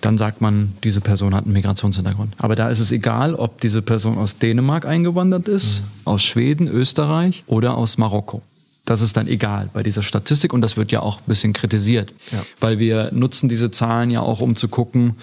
dann 0.00 0.18
sagt 0.18 0.40
man, 0.40 0.72
diese 0.82 1.00
Person 1.00 1.34
hat 1.34 1.44
einen 1.44 1.52
Migrationshintergrund. 1.52 2.34
Aber 2.38 2.56
da 2.56 2.68
ist 2.68 2.80
es 2.80 2.90
egal, 2.90 3.34
ob 3.34 3.60
diese 3.60 3.82
Person 3.82 4.18
aus 4.18 4.38
Dänemark 4.38 4.86
eingewandert 4.86 5.46
ist, 5.46 5.80
mhm 5.80 5.98
aus 6.08 6.24
Schweden, 6.24 6.68
Österreich 6.68 7.44
oder 7.46 7.76
aus 7.76 7.98
Marokko. 7.98 8.42
Das 8.88 9.02
ist 9.02 9.18
dann 9.18 9.28
egal 9.28 9.68
bei 9.74 9.82
dieser 9.82 10.02
Statistik 10.02 10.54
und 10.54 10.62
das 10.62 10.78
wird 10.78 10.90
ja 10.92 11.00
auch 11.00 11.18
ein 11.18 11.24
bisschen 11.26 11.52
kritisiert, 11.52 12.14
ja. 12.32 12.38
weil 12.58 12.78
wir 12.78 13.10
nutzen 13.12 13.50
diese 13.50 13.70
Zahlen 13.70 14.10
ja 14.10 14.22
auch, 14.22 14.40
um 14.40 14.56
zu 14.56 14.68
gucken, 14.68 15.16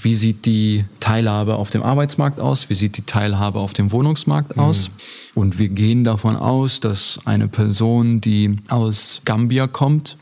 wie 0.00 0.14
sieht 0.14 0.46
die 0.46 0.86
Teilhabe 0.98 1.56
auf 1.56 1.68
dem 1.68 1.82
Arbeitsmarkt 1.82 2.40
aus, 2.40 2.70
wie 2.70 2.74
sieht 2.74 2.96
die 2.96 3.02
Teilhabe 3.02 3.58
auf 3.58 3.74
dem 3.74 3.92
Wohnungsmarkt 3.92 4.56
mhm. 4.56 4.62
aus. 4.62 4.90
Und 5.34 5.58
wir 5.58 5.68
gehen 5.68 6.04
davon 6.04 6.36
aus, 6.36 6.80
dass 6.80 7.20
eine 7.26 7.48
Person, 7.48 8.22
die 8.22 8.56
aus 8.68 9.20
Gambia 9.26 9.66
kommt, 9.66 10.16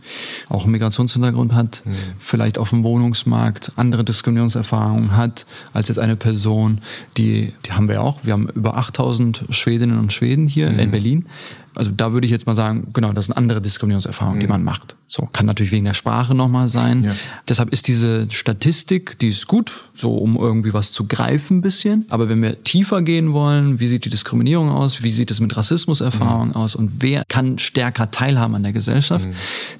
auch 0.48 0.64
einen 0.64 0.72
Migrationshintergrund 0.72 1.53
hat, 1.53 1.83
mhm. 1.85 1.94
vielleicht 2.18 2.59
auf 2.59 2.70
dem 2.70 2.83
Wohnungsmarkt 2.83 3.72
andere 3.76 4.05
Diskriminierungserfahrungen 4.05 5.16
hat, 5.16 5.46
als 5.72 5.88
jetzt 5.88 5.98
eine 5.98 6.16
Person, 6.16 6.81
die, 7.16 7.53
die 7.66 7.72
haben 7.72 7.88
wir 7.88 8.03
auch. 8.03 8.18
Wir 8.24 8.33
haben 8.33 8.48
über 8.48 8.76
8000 8.76 9.44
Schwedinnen 9.50 9.98
und 9.98 10.12
Schweden 10.12 10.48
hier 10.48 10.70
mhm. 10.70 10.79
in 10.81 10.90
Berlin. 10.90 11.26
Also 11.80 11.92
da 11.96 12.12
würde 12.12 12.26
ich 12.26 12.30
jetzt 12.30 12.46
mal 12.46 12.52
sagen, 12.52 12.88
genau, 12.92 13.14
das 13.14 13.24
sind 13.24 13.38
andere 13.38 13.62
Diskriminierungserfahrungen, 13.62 14.36
mhm. 14.36 14.42
die 14.42 14.48
man 14.48 14.62
macht. 14.62 14.96
So, 15.06 15.26
kann 15.32 15.46
natürlich 15.46 15.72
wegen 15.72 15.86
der 15.86 15.94
Sprache 15.94 16.34
nochmal 16.34 16.68
sein. 16.68 17.02
Ja. 17.04 17.16
Deshalb 17.48 17.70
ist 17.70 17.88
diese 17.88 18.30
Statistik, 18.30 19.18
die 19.18 19.28
ist 19.28 19.48
gut, 19.48 19.88
so 19.94 20.14
um 20.14 20.36
irgendwie 20.36 20.74
was 20.74 20.92
zu 20.92 21.06
greifen 21.06 21.56
ein 21.56 21.60
bisschen. 21.62 22.04
Aber 22.10 22.28
wenn 22.28 22.42
wir 22.42 22.62
tiefer 22.62 23.00
gehen 23.00 23.32
wollen, 23.32 23.80
wie 23.80 23.88
sieht 23.88 24.04
die 24.04 24.10
Diskriminierung 24.10 24.68
aus, 24.68 25.02
wie 25.02 25.10
sieht 25.10 25.30
es 25.30 25.40
mit 25.40 25.56
Rassismuserfahrungen 25.56 26.50
mhm. 26.50 26.54
aus 26.54 26.76
und 26.76 27.02
wer 27.02 27.24
kann 27.28 27.58
stärker 27.58 28.10
teilhaben 28.10 28.54
an 28.54 28.62
der 28.62 28.74
Gesellschaft, 28.74 29.24
mhm. 29.24 29.34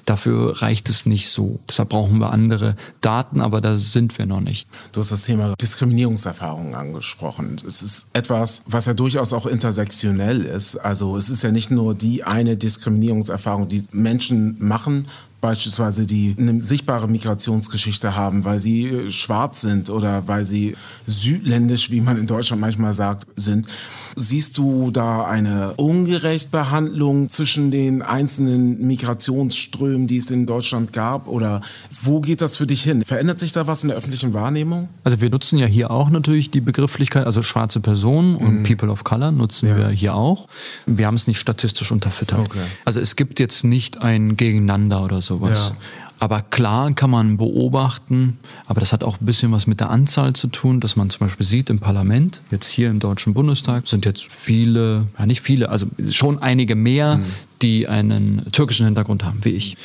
dafür 0.05 0.59
reicht 0.63 0.89
es 0.89 1.05
nicht 1.05 1.29
so. 1.29 1.59
Deshalb 1.69 1.89
brauchen 1.89 2.17
wir 2.17 2.31
andere 2.31 2.75
Daten, 3.01 3.41
aber 3.41 3.61
da 3.61 3.75
sind 3.75 4.17
wir 4.17 4.25
noch 4.25 4.41
nicht. 4.41 4.67
Du 4.91 5.01
hast 5.01 5.11
das 5.11 5.25
Thema 5.25 5.53
Diskriminierungserfahrungen 5.61 6.73
angesprochen. 6.73 7.57
Es 7.67 7.83
ist 7.83 8.07
etwas, 8.13 8.63
was 8.65 8.87
ja 8.87 8.95
durchaus 8.95 9.33
auch 9.33 9.45
intersektionell 9.45 10.41
ist. 10.41 10.77
Also 10.77 11.15
es 11.15 11.29
ist 11.29 11.43
ja 11.43 11.51
nicht 11.51 11.69
nur 11.69 11.90
nur 11.91 11.97
die 11.97 12.23
eine 12.23 12.55
Diskriminierungserfahrung, 12.55 13.67
die 13.67 13.83
Menschen 13.91 14.55
machen, 14.59 15.07
beispielsweise 15.41 16.05
die 16.05 16.35
eine 16.37 16.61
sichtbare 16.61 17.07
Migrationsgeschichte 17.07 18.15
haben, 18.15 18.45
weil 18.45 18.59
sie 18.59 18.87
äh, 18.87 19.09
schwarz 19.09 19.61
sind 19.61 19.89
oder 19.89 20.27
weil 20.27 20.45
sie 20.45 20.75
südländisch, 21.05 21.91
wie 21.91 21.99
man 21.99 22.17
in 22.17 22.27
Deutschland 22.27 22.61
manchmal 22.61 22.93
sagt, 22.93 23.27
sind. 23.35 23.67
Siehst 24.15 24.57
du 24.57 24.91
da 24.91 25.25
eine 25.25 25.73
Ungerechtbehandlung 25.77 27.29
zwischen 27.29 27.71
den 27.71 28.01
einzelnen 28.01 28.85
Migrationsströmen, 28.85 30.07
die 30.07 30.17
es 30.17 30.31
in 30.31 30.45
Deutschland 30.45 30.93
gab? 30.93 31.27
Oder 31.27 31.61
wo 32.03 32.21
geht 32.21 32.41
das 32.41 32.57
für 32.57 32.67
dich 32.67 32.83
hin? 32.83 33.03
Verändert 33.05 33.39
sich 33.39 33.51
da 33.51 33.67
was 33.67 33.83
in 33.83 33.89
der 33.89 33.97
öffentlichen 33.97 34.33
Wahrnehmung? 34.33 34.89
Also 35.03 35.21
wir 35.21 35.29
nutzen 35.29 35.57
ja 35.59 35.65
hier 35.65 35.91
auch 35.91 36.09
natürlich 36.09 36.51
die 36.51 36.61
Begrifflichkeit, 36.61 37.25
also 37.25 37.41
schwarze 37.43 37.79
Personen 37.79 38.35
und 38.35 38.59
mhm. 38.59 38.63
People 38.63 38.89
of 38.89 39.03
Color 39.03 39.31
nutzen 39.31 39.69
ja. 39.69 39.77
wir 39.77 39.89
hier 39.89 40.15
auch. 40.15 40.47
Wir 40.85 41.07
haben 41.07 41.15
es 41.15 41.27
nicht 41.27 41.39
statistisch 41.39 41.91
unterfüttert. 41.91 42.39
Okay. 42.39 42.59
Also 42.85 42.99
es 42.99 43.15
gibt 43.15 43.39
jetzt 43.39 43.63
nicht 43.63 44.01
ein 44.01 44.35
Gegeneinander 44.35 45.03
oder 45.03 45.21
sowas. 45.21 45.69
Ja. 45.69 45.75
Aber 46.21 46.43
klar 46.43 46.93
kann 46.93 47.09
man 47.09 47.37
beobachten, 47.37 48.37
aber 48.67 48.79
das 48.79 48.93
hat 48.93 49.03
auch 49.03 49.19
ein 49.19 49.25
bisschen 49.25 49.51
was 49.51 49.65
mit 49.65 49.79
der 49.79 49.89
Anzahl 49.89 50.33
zu 50.33 50.49
tun, 50.49 50.79
dass 50.79 50.95
man 50.95 51.09
zum 51.09 51.25
Beispiel 51.25 51.47
sieht 51.47 51.71
im 51.71 51.79
Parlament, 51.79 52.43
jetzt 52.51 52.67
hier 52.67 52.91
im 52.91 52.99
Deutschen 52.99 53.33
Bundestag, 53.33 53.87
sind 53.87 54.05
jetzt 54.05 54.31
viele, 54.31 55.07
ja 55.17 55.25
nicht 55.25 55.41
viele, 55.41 55.69
also 55.69 55.87
schon 56.11 56.39
einige 56.39 56.75
mehr, 56.75 57.17
mhm. 57.17 57.23
die 57.63 57.87
einen 57.87 58.45
türkischen 58.51 58.85
Hintergrund 58.85 59.25
haben, 59.25 59.43
wie 59.43 59.49
ich. 59.49 59.77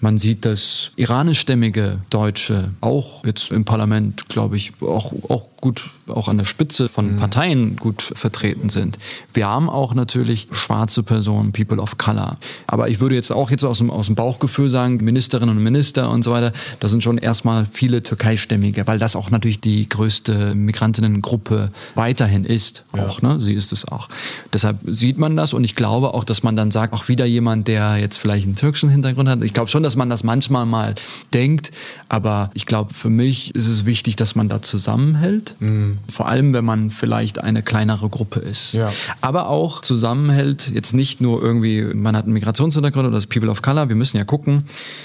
Man 0.00 0.18
sieht, 0.18 0.44
dass 0.44 0.90
iranischstämmige 0.96 2.00
Deutsche 2.10 2.70
auch 2.80 3.24
jetzt 3.24 3.52
im 3.52 3.64
Parlament, 3.64 4.28
glaube 4.28 4.56
ich, 4.56 4.72
auch, 4.82 5.12
auch 5.30 5.46
gut 5.64 5.88
auch 6.08 6.28
an 6.28 6.36
der 6.36 6.44
Spitze 6.44 6.90
von 6.90 7.14
mhm. 7.14 7.18
Parteien 7.18 7.76
gut 7.76 8.02
vertreten 8.02 8.68
sind. 8.68 8.98
Wir 9.32 9.48
haben 9.48 9.70
auch 9.70 9.94
natürlich 9.94 10.46
schwarze 10.52 11.02
Personen, 11.02 11.52
People 11.52 11.78
of 11.78 11.96
Color. 11.96 12.36
Aber 12.66 12.90
ich 12.90 13.00
würde 13.00 13.14
jetzt 13.14 13.32
auch 13.32 13.50
jetzt 13.50 13.64
aus 13.64 13.78
dem, 13.78 13.90
aus 13.90 14.04
dem 14.04 14.14
Bauchgefühl 14.14 14.68
sagen, 14.68 14.98
Ministerinnen 14.98 15.56
und 15.56 15.62
Minister 15.62 16.10
und 16.10 16.22
so 16.22 16.32
weiter, 16.32 16.52
das 16.80 16.90
sind 16.90 17.02
schon 17.02 17.16
erstmal 17.16 17.64
viele 17.72 18.02
Türkeistämmige, 18.02 18.86
weil 18.86 18.98
das 18.98 19.16
auch 19.16 19.30
natürlich 19.30 19.58
die 19.58 19.88
größte 19.88 20.54
Migrantinnengruppe 20.54 21.70
weiterhin 21.94 22.44
ist. 22.44 22.84
Ja. 22.94 23.06
Auch, 23.06 23.22
ne? 23.22 23.40
Sie 23.40 23.54
ist 23.54 23.72
es 23.72 23.88
auch. 23.88 24.10
Deshalb 24.52 24.80
sieht 24.86 25.16
man 25.16 25.34
das 25.34 25.54
und 25.54 25.64
ich 25.64 25.74
glaube 25.74 26.12
auch, 26.12 26.24
dass 26.24 26.42
man 26.42 26.56
dann 26.56 26.72
sagt, 26.72 26.92
auch 26.92 27.08
wieder 27.08 27.24
jemand, 27.24 27.68
der 27.68 27.96
jetzt 27.96 28.18
vielleicht 28.18 28.44
einen 28.44 28.56
türkischen 28.56 28.90
Hintergrund 28.90 29.30
hat. 29.30 29.42
Ich 29.42 29.54
glaube 29.54 29.70
schon, 29.70 29.82
dass 29.82 29.96
man 29.96 30.10
das 30.10 30.24
manchmal 30.24 30.66
mal 30.66 30.94
denkt, 31.32 31.72
aber 32.10 32.50
ich 32.52 32.66
glaube, 32.66 32.92
für 32.92 33.08
mich 33.08 33.54
ist 33.54 33.68
es 33.68 33.86
wichtig, 33.86 34.16
dass 34.16 34.34
man 34.34 34.50
da 34.50 34.60
zusammenhält 34.60 35.53
Mhm. 35.60 35.98
Vor 36.08 36.28
allem, 36.28 36.52
wenn 36.52 36.64
man 36.64 36.90
vielleicht 36.90 37.38
eine 37.38 37.62
kleinere 37.62 38.08
Gruppe 38.08 38.40
ist. 38.40 38.74
Ja. 38.74 38.92
Aber 39.20 39.48
auch 39.48 39.80
zusammenhält, 39.80 40.70
jetzt 40.72 40.94
nicht 40.94 41.20
nur 41.20 41.42
irgendwie, 41.42 41.82
man 41.82 42.16
hat 42.16 42.24
einen 42.24 42.34
Migrationshintergrund 42.34 43.06
oder 43.06 43.14
das 43.14 43.26
People 43.26 43.50
of 43.50 43.62
Color. 43.62 43.88
Wir 43.88 43.96
müssen 43.96 44.16
ja 44.16 44.24
gucken, 44.24 44.64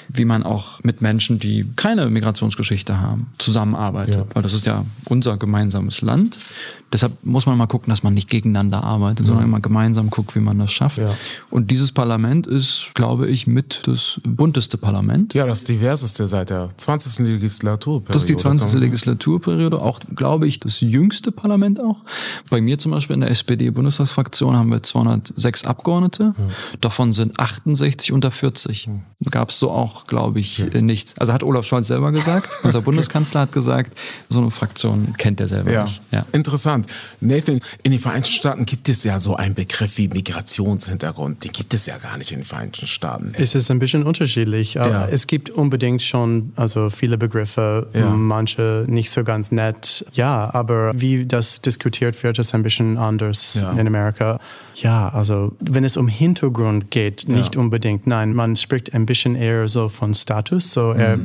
wie 0.09 0.25
man 0.25 0.43
auch 0.43 0.83
mit 0.83 1.01
Menschen, 1.01 1.39
die 1.39 1.65
keine 1.75 2.09
Migrationsgeschichte 2.09 2.99
haben, 2.99 3.27
zusammenarbeitet. 3.37 4.15
Ja. 4.15 4.25
Weil 4.33 4.43
das 4.43 4.53
ist 4.53 4.65
ja 4.65 4.85
unser 5.05 5.37
gemeinsames 5.37 6.01
Land. 6.01 6.37
Deshalb 6.91 7.13
muss 7.23 7.45
man 7.45 7.55
mal 7.57 7.67
gucken, 7.67 7.91
dass 7.91 8.01
man 8.01 8.15
nicht 8.15 8.29
gegeneinander 8.29 8.83
arbeitet, 8.83 9.27
sondern 9.27 9.45
immer 9.45 9.59
gemeinsam 9.59 10.09
guckt, 10.09 10.35
wie 10.35 10.39
man 10.39 10.57
das 10.57 10.71
schafft. 10.71 10.97
Ja. 10.97 11.15
Und 11.51 11.69
dieses 11.69 11.91
Parlament 11.91 12.47
ist, 12.47 12.91
glaube 12.95 13.27
ich, 13.27 13.45
mit 13.45 13.81
das 13.85 14.19
bunteste 14.27 14.77
Parlament. 14.77 15.35
Ja, 15.35 15.45
das 15.45 15.65
diverseste 15.65 16.25
seit 16.27 16.49
der 16.49 16.69
20. 16.77 17.27
Legislaturperiode. 17.27 18.11
Das 18.11 18.23
ist 18.23 18.29
die 18.29 18.35
20. 18.35 18.79
Legislaturperiode, 18.79 19.79
auch, 19.79 19.99
glaube 20.15 20.38
ich, 20.47 20.59
das 20.59 20.81
jüngste 20.81 21.31
Parlament 21.31 21.79
auch. 21.79 22.03
Bei 22.49 22.61
mir 22.61 22.77
zum 22.77 22.91
Beispiel 22.91 23.15
in 23.15 23.21
der 23.21 23.31
SPD-Bundestagsfraktion 23.31 24.55
haben 24.55 24.71
wir 24.71 24.83
206 24.83 25.65
Abgeordnete. 25.65 26.33
Ja. 26.37 26.43
Davon 26.81 27.11
sind 27.11 27.39
68 27.39 28.11
unter 28.11 28.31
40. 28.31 28.85
Ja. 28.85 28.93
Gab 29.31 29.49
es 29.49 29.59
so 29.59 29.71
auch, 29.71 30.07
glaube 30.07 30.39
ich, 30.39 30.59
ja. 30.59 30.81
nicht. 30.81 31.19
Also 31.19 31.33
hat 31.33 31.43
Olaf 31.43 31.65
Scholz 31.65 31.87
selber 31.87 32.11
gesagt, 32.11 32.57
unser 32.63 32.81
Bundeskanzler 32.81 33.41
hat 33.41 33.51
gesagt, 33.51 33.97
so 34.29 34.39
eine 34.39 34.51
Fraktion 34.51 35.13
kennt 35.17 35.39
er 35.39 35.47
selber 35.47 35.71
ja. 35.71 35.83
nicht. 35.83 36.01
Ja. 36.11 36.25
Interessant 36.31 36.59
interessant. 36.59 36.87
Nathan, 37.21 37.59
in 37.83 37.91
den 37.91 37.99
Vereinigten 37.99 38.31
Staaten 38.31 38.65
gibt 38.65 38.89
es 38.89 39.03
ja 39.03 39.19
so 39.19 39.35
einen 39.35 39.53
Begriff 39.53 39.97
wie 39.97 40.07
Migrationshintergrund. 40.07 41.43
Den 41.43 41.51
gibt 41.51 41.73
es 41.73 41.85
ja 41.85 41.97
gar 41.97 42.17
nicht 42.17 42.31
in 42.31 42.39
den 42.39 42.45
Vereinigten 42.45 42.87
Staaten. 42.87 43.33
Es 43.37 43.55
ist 43.55 43.71
ein 43.71 43.79
bisschen 43.79 44.03
unterschiedlich. 44.03 44.75
Ja. 44.75 45.07
Es 45.07 45.27
gibt 45.27 45.49
unbedingt 45.49 46.01
schon 46.01 46.51
also 46.55 46.89
viele 46.89 47.17
Begriffe, 47.17 47.87
ja. 47.93 48.09
manche 48.09 48.85
nicht 48.87 49.11
so 49.11 49.23
ganz 49.23 49.51
nett. 49.51 50.05
Ja, 50.19 50.53
aber 50.53 50.91
wie 50.95 51.25
das 51.25 51.61
diskutiert 51.61 52.21
wird, 52.23 52.39
ist 52.39 52.53
ein 52.53 52.61
bisschen 52.61 52.97
anders 52.97 53.59
ja. 53.61 53.71
in 53.71 53.87
Amerika. 53.87 54.39
Ja, 54.75 55.07
also 55.09 55.53
wenn 55.61 55.85
es 55.85 55.95
um 55.95 56.09
Hintergrund 56.09 56.91
geht, 56.91 57.29
nicht 57.29 57.55
ja. 57.55 57.61
unbedingt. 57.61 58.05
Nein, 58.05 58.33
man 58.33 58.57
spricht 58.57 58.93
ein 58.93 59.05
bisschen 59.05 59.35
eher 59.35 59.69
so 59.69 59.87
von 59.87 60.13
Status. 60.13 60.73
So 60.73 60.93
mhm. 60.93 60.99
er, 60.99 61.19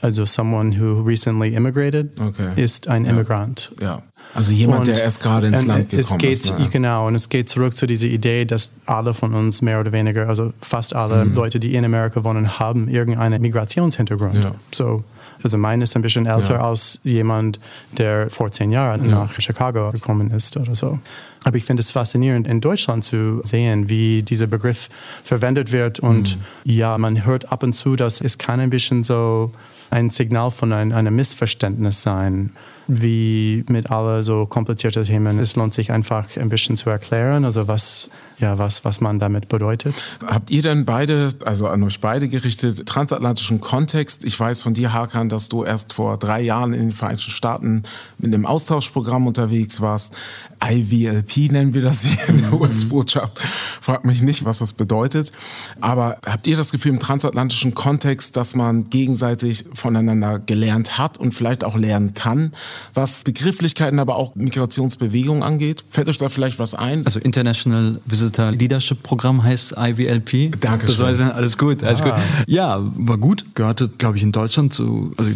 also 0.00 0.24
someone 0.24 0.76
who 0.76 1.00
recently 1.02 1.54
immigrated 1.54 2.20
okay. 2.20 2.50
ist 2.56 2.88
ein 2.88 3.04
Immigrant. 3.04 3.70
Ja. 3.80 4.02
Also 4.34 4.52
jemand, 4.52 4.80
und, 4.80 4.86
der 4.88 5.02
erst 5.02 5.22
gerade 5.22 5.46
ins 5.46 5.66
Land 5.66 5.90
gekommen 5.90 6.18
geht, 6.18 6.30
ist. 6.30 6.58
Ne? 6.58 6.68
Genau, 6.70 7.06
und 7.06 7.14
es 7.14 7.28
geht 7.28 7.48
zurück 7.48 7.76
zu 7.76 7.86
dieser 7.86 8.08
Idee, 8.08 8.44
dass 8.44 8.72
alle 8.86 9.12
von 9.12 9.34
uns 9.34 9.60
mehr 9.60 9.78
oder 9.80 9.92
weniger, 9.92 10.28
also 10.28 10.52
fast 10.60 10.94
alle 10.94 11.24
mhm. 11.24 11.34
Leute, 11.34 11.60
die 11.60 11.74
in 11.74 11.84
Amerika 11.84 12.24
wohnen, 12.24 12.58
haben 12.58 12.88
irgendeinen 12.88 13.42
Migrationshintergrund. 13.42 14.36
Ja. 14.36 14.54
So, 14.70 15.04
also 15.42 15.58
mein 15.58 15.82
ist 15.82 15.96
ein 15.96 16.02
bisschen 16.02 16.26
älter 16.26 16.54
ja. 16.54 16.60
als 16.60 17.00
jemand, 17.04 17.60
der 17.98 18.30
vor 18.30 18.50
zehn 18.50 18.70
Jahren 18.70 19.04
ja. 19.04 19.24
nach 19.24 19.40
Chicago 19.40 19.90
gekommen 19.90 20.30
ist 20.30 20.56
oder 20.56 20.74
so. 20.74 20.98
Aber 21.44 21.56
ich 21.56 21.64
finde 21.64 21.80
es 21.80 21.90
faszinierend, 21.90 22.46
in 22.46 22.60
Deutschland 22.60 23.04
zu 23.04 23.40
sehen, 23.42 23.88
wie 23.88 24.22
dieser 24.22 24.46
Begriff 24.46 24.88
verwendet 25.24 25.72
wird. 25.72 25.98
Und 25.98 26.36
mhm. 26.36 26.42
ja, 26.72 26.96
man 26.98 27.24
hört 27.26 27.50
ab 27.50 27.62
und 27.64 27.72
zu, 27.72 27.96
dass 27.96 28.20
es 28.20 28.38
kann 28.38 28.60
ein 28.60 28.70
bisschen 28.70 29.02
so 29.02 29.50
ein 29.90 30.08
Signal 30.08 30.50
von 30.50 30.72
ein, 30.72 30.92
einem 30.92 31.14
Missverständnis 31.16 32.02
sein 32.02 32.50
wie 32.86 33.64
mit 33.68 33.90
alle 33.90 34.22
so 34.22 34.46
komplizierten 34.46 35.04
Themen. 35.04 35.38
Es 35.38 35.56
lohnt 35.56 35.74
sich 35.74 35.92
einfach 35.92 36.36
ein 36.36 36.48
bisschen 36.48 36.76
zu 36.76 36.90
erklären, 36.90 37.44
also 37.44 37.68
was 37.68 38.10
ja, 38.38 38.58
was, 38.58 38.84
was 38.84 39.00
man 39.00 39.18
damit 39.18 39.48
bedeutet. 39.48 40.02
Habt 40.26 40.50
ihr 40.50 40.62
denn 40.62 40.84
beide, 40.84 41.30
also 41.44 41.68
an 41.68 41.82
euch 41.82 42.00
beide 42.00 42.28
gerichtet, 42.28 42.86
transatlantischen 42.86 43.60
Kontext? 43.60 44.24
Ich 44.24 44.38
weiß 44.38 44.62
von 44.62 44.74
dir, 44.74 44.92
Hakan, 44.92 45.28
dass 45.28 45.48
du 45.48 45.64
erst 45.64 45.92
vor 45.92 46.16
drei 46.16 46.40
Jahren 46.40 46.72
in 46.72 46.80
den 46.80 46.92
Vereinigten 46.92 47.30
Staaten 47.30 47.84
mit 48.18 48.34
einem 48.34 48.46
Austauschprogramm 48.46 49.26
unterwegs 49.26 49.80
warst. 49.80 50.16
IVLP 50.64 51.52
nennen 51.52 51.74
wir 51.74 51.82
das 51.82 52.04
hier 52.04 52.28
in 52.28 52.38
der 52.38 52.48
mhm. 52.48 52.62
US-Botschaft. 52.62 53.40
Fragt 53.80 54.04
mich 54.04 54.22
nicht, 54.22 54.44
was 54.44 54.58
das 54.58 54.72
bedeutet. 54.72 55.32
Aber 55.80 56.18
habt 56.26 56.46
ihr 56.46 56.56
das 56.56 56.72
Gefühl 56.72 56.92
im 56.92 57.00
transatlantischen 57.00 57.74
Kontext, 57.74 58.36
dass 58.36 58.54
man 58.54 58.90
gegenseitig 58.90 59.64
voneinander 59.72 60.38
gelernt 60.38 60.98
hat 60.98 61.18
und 61.18 61.32
vielleicht 61.34 61.64
auch 61.64 61.76
lernen 61.76 62.14
kann, 62.14 62.52
was 62.94 63.24
Begrifflichkeiten, 63.24 63.98
aber 63.98 64.16
auch 64.16 64.34
Migrationsbewegungen 64.34 65.42
angeht? 65.42 65.84
Fällt 65.90 66.08
euch 66.08 66.18
da 66.18 66.28
vielleicht 66.28 66.58
was 66.58 66.74
ein? 66.74 67.04
Also 67.04 67.20
International 67.20 68.00
Visitor 68.04 68.21
Visitor 68.22 68.52
Leadership 68.52 69.02
Programm 69.02 69.42
heißt 69.42 69.74
IVLP. 69.76 70.60
Danke 70.60 70.86
Das 70.86 70.98
war 71.00 71.34
alles 71.34 71.58
gut, 71.58 71.82
alles 71.82 72.02
ah. 72.02 72.04
gut. 72.04 72.14
Ja, 72.46 72.80
war 72.96 73.18
gut. 73.18 73.44
Gehörte, 73.54 73.88
glaube 73.88 74.16
ich, 74.16 74.22
in 74.22 74.32
Deutschland 74.32 74.72
zu, 74.72 75.12
also 75.16 75.30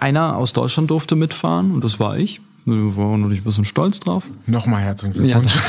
einer 0.00 0.36
aus 0.36 0.52
Deutschland 0.52 0.90
durfte 0.90 1.16
mitfahren 1.16 1.72
und 1.72 1.84
das 1.84 2.00
war 2.00 2.18
ich. 2.18 2.40
Wir 2.66 2.96
waren 2.96 3.22
natürlich 3.22 3.40
ein 3.40 3.44
bisschen 3.44 3.64
stolz 3.64 4.00
drauf. 4.00 4.24
Nochmal 4.46 4.82
herzlichen 4.82 5.14
Glückwunsch. 5.14 5.52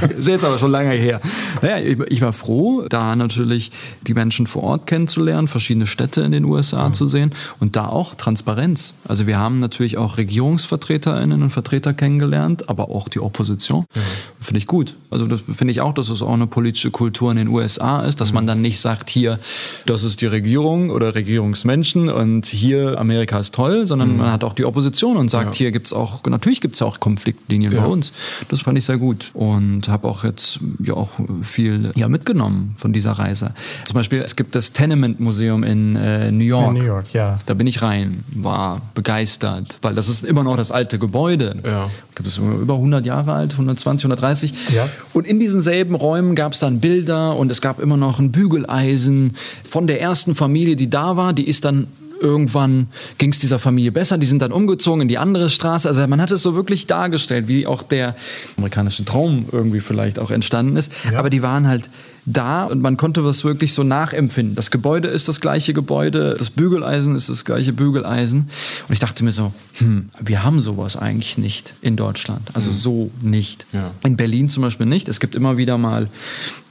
Ja, 0.00 0.08
ist 0.08 0.28
jetzt 0.28 0.44
aber 0.44 0.58
schon 0.58 0.70
lange 0.70 0.90
her. 0.90 1.20
Naja, 1.62 1.78
ich, 1.78 1.98
ich, 2.08 2.20
war 2.20 2.32
froh, 2.32 2.84
da 2.88 3.16
natürlich 3.16 3.70
die 4.06 4.12
Menschen 4.12 4.46
vor 4.46 4.64
Ort 4.64 4.86
kennenzulernen, 4.86 5.48
verschiedene 5.48 5.86
Städte 5.86 6.22
in 6.22 6.32
den 6.32 6.44
USA 6.44 6.88
mhm. 6.88 6.94
zu 6.94 7.06
sehen 7.06 7.34
und 7.60 7.76
da 7.76 7.86
auch 7.86 8.14
Transparenz. 8.14 8.94
Also 9.08 9.26
wir 9.26 9.38
haben 9.38 9.58
natürlich 9.58 9.96
auch 9.96 10.18
Regierungsvertreterinnen 10.18 11.42
und 11.42 11.50
Vertreter 11.50 11.94
kennengelernt, 11.94 12.68
aber 12.68 12.90
auch 12.90 13.08
die 13.08 13.20
Opposition. 13.20 13.86
Mhm. 13.94 14.00
Finde 14.40 14.58
ich 14.58 14.66
gut. 14.66 14.96
Also 15.10 15.26
das 15.26 15.40
finde 15.50 15.70
ich 15.70 15.80
auch, 15.80 15.94
dass 15.94 16.10
es 16.10 16.20
auch 16.20 16.34
eine 16.34 16.46
politische 16.46 16.90
Kultur 16.90 17.30
in 17.30 17.36
den 17.36 17.48
USA 17.48 18.02
ist, 18.02 18.20
dass 18.20 18.32
mhm. 18.32 18.36
man 18.36 18.46
dann 18.46 18.62
nicht 18.62 18.80
sagt, 18.80 19.08
hier, 19.08 19.38
das 19.86 20.02
ist 20.02 20.20
die 20.20 20.26
Regierung 20.26 20.90
oder 20.90 21.14
Regierungsmenschen 21.14 22.10
und 22.10 22.46
hier 22.46 22.98
Amerika 22.98 23.38
ist 23.38 23.54
toll, 23.54 23.86
sondern 23.86 24.12
mhm. 24.12 24.18
man 24.18 24.32
hat 24.32 24.44
auch 24.44 24.54
die 24.54 24.64
Opposition 24.64 25.16
und 25.16 25.30
sagt, 25.30 25.54
ja. 25.54 25.58
hier 25.58 25.72
gibt 25.72 25.86
es 25.86 25.92
auch 25.92 26.15
natürlich 26.26 26.60
gibt 26.60 26.74
es 26.74 26.82
auch 26.82 27.00
Konfliktlinien 27.00 27.72
ja. 27.72 27.80
bei 27.80 27.86
uns. 27.86 28.12
Das 28.48 28.60
fand 28.60 28.78
ich 28.78 28.84
sehr 28.84 28.98
gut 28.98 29.30
und 29.34 29.88
habe 29.88 30.08
auch 30.08 30.24
jetzt 30.24 30.60
ja 30.82 30.94
auch 30.94 31.10
viel 31.42 31.92
ja, 31.94 32.08
mitgenommen 32.08 32.74
von 32.78 32.92
dieser 32.92 33.12
Reise. 33.12 33.52
Zum 33.84 33.94
Beispiel, 33.94 34.20
es 34.20 34.36
gibt 34.36 34.54
das 34.54 34.72
Tenement 34.72 35.20
Museum 35.20 35.62
in 35.62 35.96
äh, 35.96 36.30
New 36.30 36.44
York. 36.44 36.68
In 36.68 36.82
New 36.82 36.84
York, 36.84 37.06
ja. 37.12 37.36
Da 37.46 37.54
bin 37.54 37.66
ich 37.66 37.82
rein, 37.82 38.24
war 38.34 38.82
begeistert, 38.94 39.78
weil 39.82 39.94
das 39.94 40.08
ist 40.08 40.24
immer 40.24 40.44
noch 40.44 40.56
das 40.56 40.70
alte 40.70 40.98
Gebäude. 40.98 41.56
Ja. 41.64 41.88
Gibt 42.14 42.28
es 42.28 42.38
über 42.38 42.74
100 42.74 43.04
Jahre 43.04 43.32
alt, 43.34 43.52
120, 43.52 44.06
130. 44.06 44.54
Ja. 44.74 44.88
Und 45.12 45.26
in 45.26 45.38
diesen 45.38 45.60
selben 45.62 45.94
Räumen 45.94 46.34
gab 46.34 46.54
es 46.54 46.60
dann 46.60 46.80
Bilder 46.80 47.36
und 47.36 47.50
es 47.50 47.60
gab 47.60 47.80
immer 47.80 47.96
noch 47.96 48.18
ein 48.18 48.32
Bügeleisen 48.32 49.36
von 49.64 49.86
der 49.86 50.00
ersten 50.00 50.34
Familie, 50.34 50.76
die 50.76 50.88
da 50.88 51.16
war. 51.16 51.32
Die 51.32 51.46
ist 51.46 51.64
dann 51.64 51.88
irgendwann 52.20 52.88
ging 53.18 53.32
es 53.32 53.38
dieser 53.38 53.58
Familie 53.58 53.92
besser, 53.92 54.18
die 54.18 54.26
sind 54.26 54.42
dann 54.42 54.52
umgezogen 54.52 55.02
in 55.02 55.08
die 55.08 55.18
andere 55.18 55.50
Straße. 55.50 55.88
Also 55.88 56.06
man 56.06 56.20
hat 56.20 56.30
es 56.30 56.42
so 56.42 56.54
wirklich 56.54 56.86
dargestellt, 56.86 57.48
wie 57.48 57.66
auch 57.66 57.82
der 57.82 58.16
amerikanische 58.56 59.04
Traum 59.04 59.46
irgendwie 59.52 59.80
vielleicht 59.80 60.18
auch 60.18 60.30
entstanden 60.30 60.76
ist. 60.76 60.92
Ja. 61.10 61.18
Aber 61.18 61.30
die 61.30 61.42
waren 61.42 61.66
halt 61.66 61.88
da 62.26 62.64
und 62.64 62.82
man 62.82 62.96
konnte 62.96 63.24
was 63.24 63.44
wirklich 63.44 63.72
so 63.72 63.84
nachempfinden. 63.84 64.56
Das 64.56 64.70
Gebäude 64.70 65.08
ist 65.08 65.28
das 65.28 65.40
gleiche 65.40 65.72
Gebäude, 65.72 66.34
das 66.36 66.50
Bügeleisen 66.50 67.14
ist 67.14 67.28
das 67.28 67.44
gleiche 67.44 67.72
Bügeleisen. 67.72 68.50
Und 68.88 68.92
ich 68.92 68.98
dachte 68.98 69.24
mir 69.24 69.32
so, 69.32 69.52
hm, 69.74 70.10
wir 70.20 70.42
haben 70.42 70.60
sowas 70.60 70.96
eigentlich 70.96 71.38
nicht 71.38 71.74
in 71.82 71.96
Deutschland. 71.96 72.48
Also 72.52 72.70
mhm. 72.70 72.74
so 72.74 73.10
nicht. 73.22 73.66
Ja. 73.72 73.92
In 74.04 74.16
Berlin 74.16 74.48
zum 74.48 74.64
Beispiel 74.64 74.86
nicht. 74.86 75.08
Es 75.08 75.20
gibt 75.20 75.36
immer 75.36 75.56
wieder 75.56 75.78
mal 75.78 76.08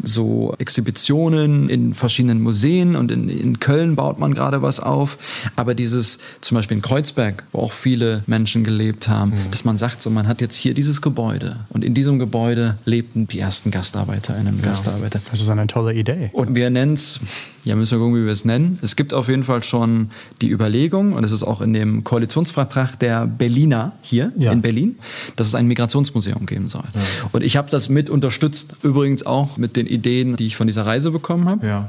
so 0.03 0.53
Exhibitionen 0.59 1.69
in 1.69 1.95
verschiedenen 1.95 2.41
Museen 2.41 2.95
und 2.97 3.11
in, 3.11 3.29
in 3.29 3.59
Köln 3.59 3.95
baut 3.95 4.19
man 4.19 4.33
gerade 4.33 4.61
was 4.61 4.81
auf. 4.81 5.17
Aber 5.55 5.73
dieses, 5.73 6.19
zum 6.41 6.55
Beispiel 6.55 6.75
in 6.77 6.83
Kreuzberg, 6.83 7.43
wo 7.53 7.59
auch 7.59 7.73
viele 7.73 8.23
Menschen 8.27 8.65
gelebt 8.65 9.07
haben, 9.07 9.31
mhm. 9.31 9.51
dass 9.51 9.63
man 9.63 9.77
sagt, 9.77 10.01
so 10.01 10.09
man 10.09 10.27
hat 10.27 10.41
jetzt 10.41 10.55
hier 10.55 10.73
dieses 10.73 11.01
Gebäude 11.01 11.61
und 11.69 11.85
in 11.85 11.93
diesem 11.93 12.19
Gebäude 12.19 12.77
lebten 12.83 13.27
die 13.27 13.39
ersten 13.39 13.71
GastarbeiterInnen 13.71 14.55
und 14.55 14.61
ja. 14.61 14.69
Gastarbeiter. 14.69 15.21
Also 15.31 15.44
ist 15.45 15.49
eine 15.51 15.67
tolle 15.67 15.93
Idee. 15.93 16.29
Und 16.33 16.53
wir 16.55 16.69
nennen 16.69 16.93
es, 16.93 17.19
ja, 17.63 17.75
müssen 17.75 17.97
wir 17.97 18.05
gucken, 18.05 18.21
wie 18.21 18.25
wir 18.25 18.31
es 18.31 18.45
nennen. 18.45 18.79
Es 18.81 18.95
gibt 18.95 19.13
auf 19.13 19.27
jeden 19.27 19.43
Fall 19.43 19.63
schon 19.63 20.09
die 20.41 20.49
Überlegung, 20.49 21.13
und 21.13 21.23
es 21.23 21.31
ist 21.31 21.43
auch 21.43 21.61
in 21.61 21.73
dem 21.73 22.03
Koalitionsvertrag 22.03 22.99
der 22.99 23.25
Berliner 23.25 23.93
hier 24.01 24.31
ja. 24.35 24.51
in 24.51 24.61
Berlin, 24.61 24.97
dass 25.35 25.47
es 25.47 25.55
ein 25.55 25.67
Migrationsmuseum 25.67 26.45
geben 26.45 26.67
soll. 26.67 26.83
Ja. 26.93 27.01
Und 27.31 27.43
ich 27.43 27.57
habe 27.57 27.69
das 27.69 27.89
mit 27.89 28.09
unterstützt, 28.09 28.75
übrigens 28.83 29.25
auch 29.25 29.57
mit 29.57 29.75
den 29.75 29.87
Ideen, 29.87 30.35
die 30.35 30.45
ich 30.45 30.55
von 30.55 30.67
dieser 30.67 30.85
Reise 30.85 31.11
bekommen 31.11 31.47
habe. 31.47 31.65
Ja. 31.65 31.87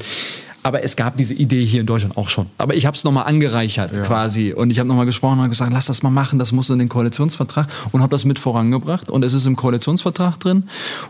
Aber 0.66 0.83
es 0.83 0.96
gab 0.96 1.16
diese 1.16 1.33
Idee 1.33 1.64
hier 1.64 1.83
in 1.83 1.87
Deutschland 1.87 2.16
auch 2.16 2.29
schon. 2.29 2.46
Aber 2.59 2.74
ich 2.74 2.87
habe 2.87 2.96
es 2.96 3.05
nochmal 3.05 3.26
angereichert 3.26 3.92
ja. 3.94 4.02
quasi. 4.02 4.52
Und 4.52 4.70
ich 4.70 4.81
habe 4.81 4.88
nochmal 4.88 5.07
gesprochen 5.07 5.38
und 5.38 5.48
gesagt, 5.48 5.72
lass 5.72 5.87
das 5.87 6.02
mal 6.02 6.11
machen, 6.11 6.40
das 6.40 6.50
muss 6.50 6.70
in 6.70 6.81
den 6.81 6.88
Koalitionsvertrag. 6.88 7.68
Und 7.92 8.02
habe 8.02 8.11
das 8.11 8.24
mit 8.24 8.40
vorangebracht. 8.40 9.09
Und 9.09 9.22
es 9.22 9.33
ist 9.33 9.46
im 9.46 9.55
Koalitionsvertrag 9.55 10.40
drin. 10.40 10.64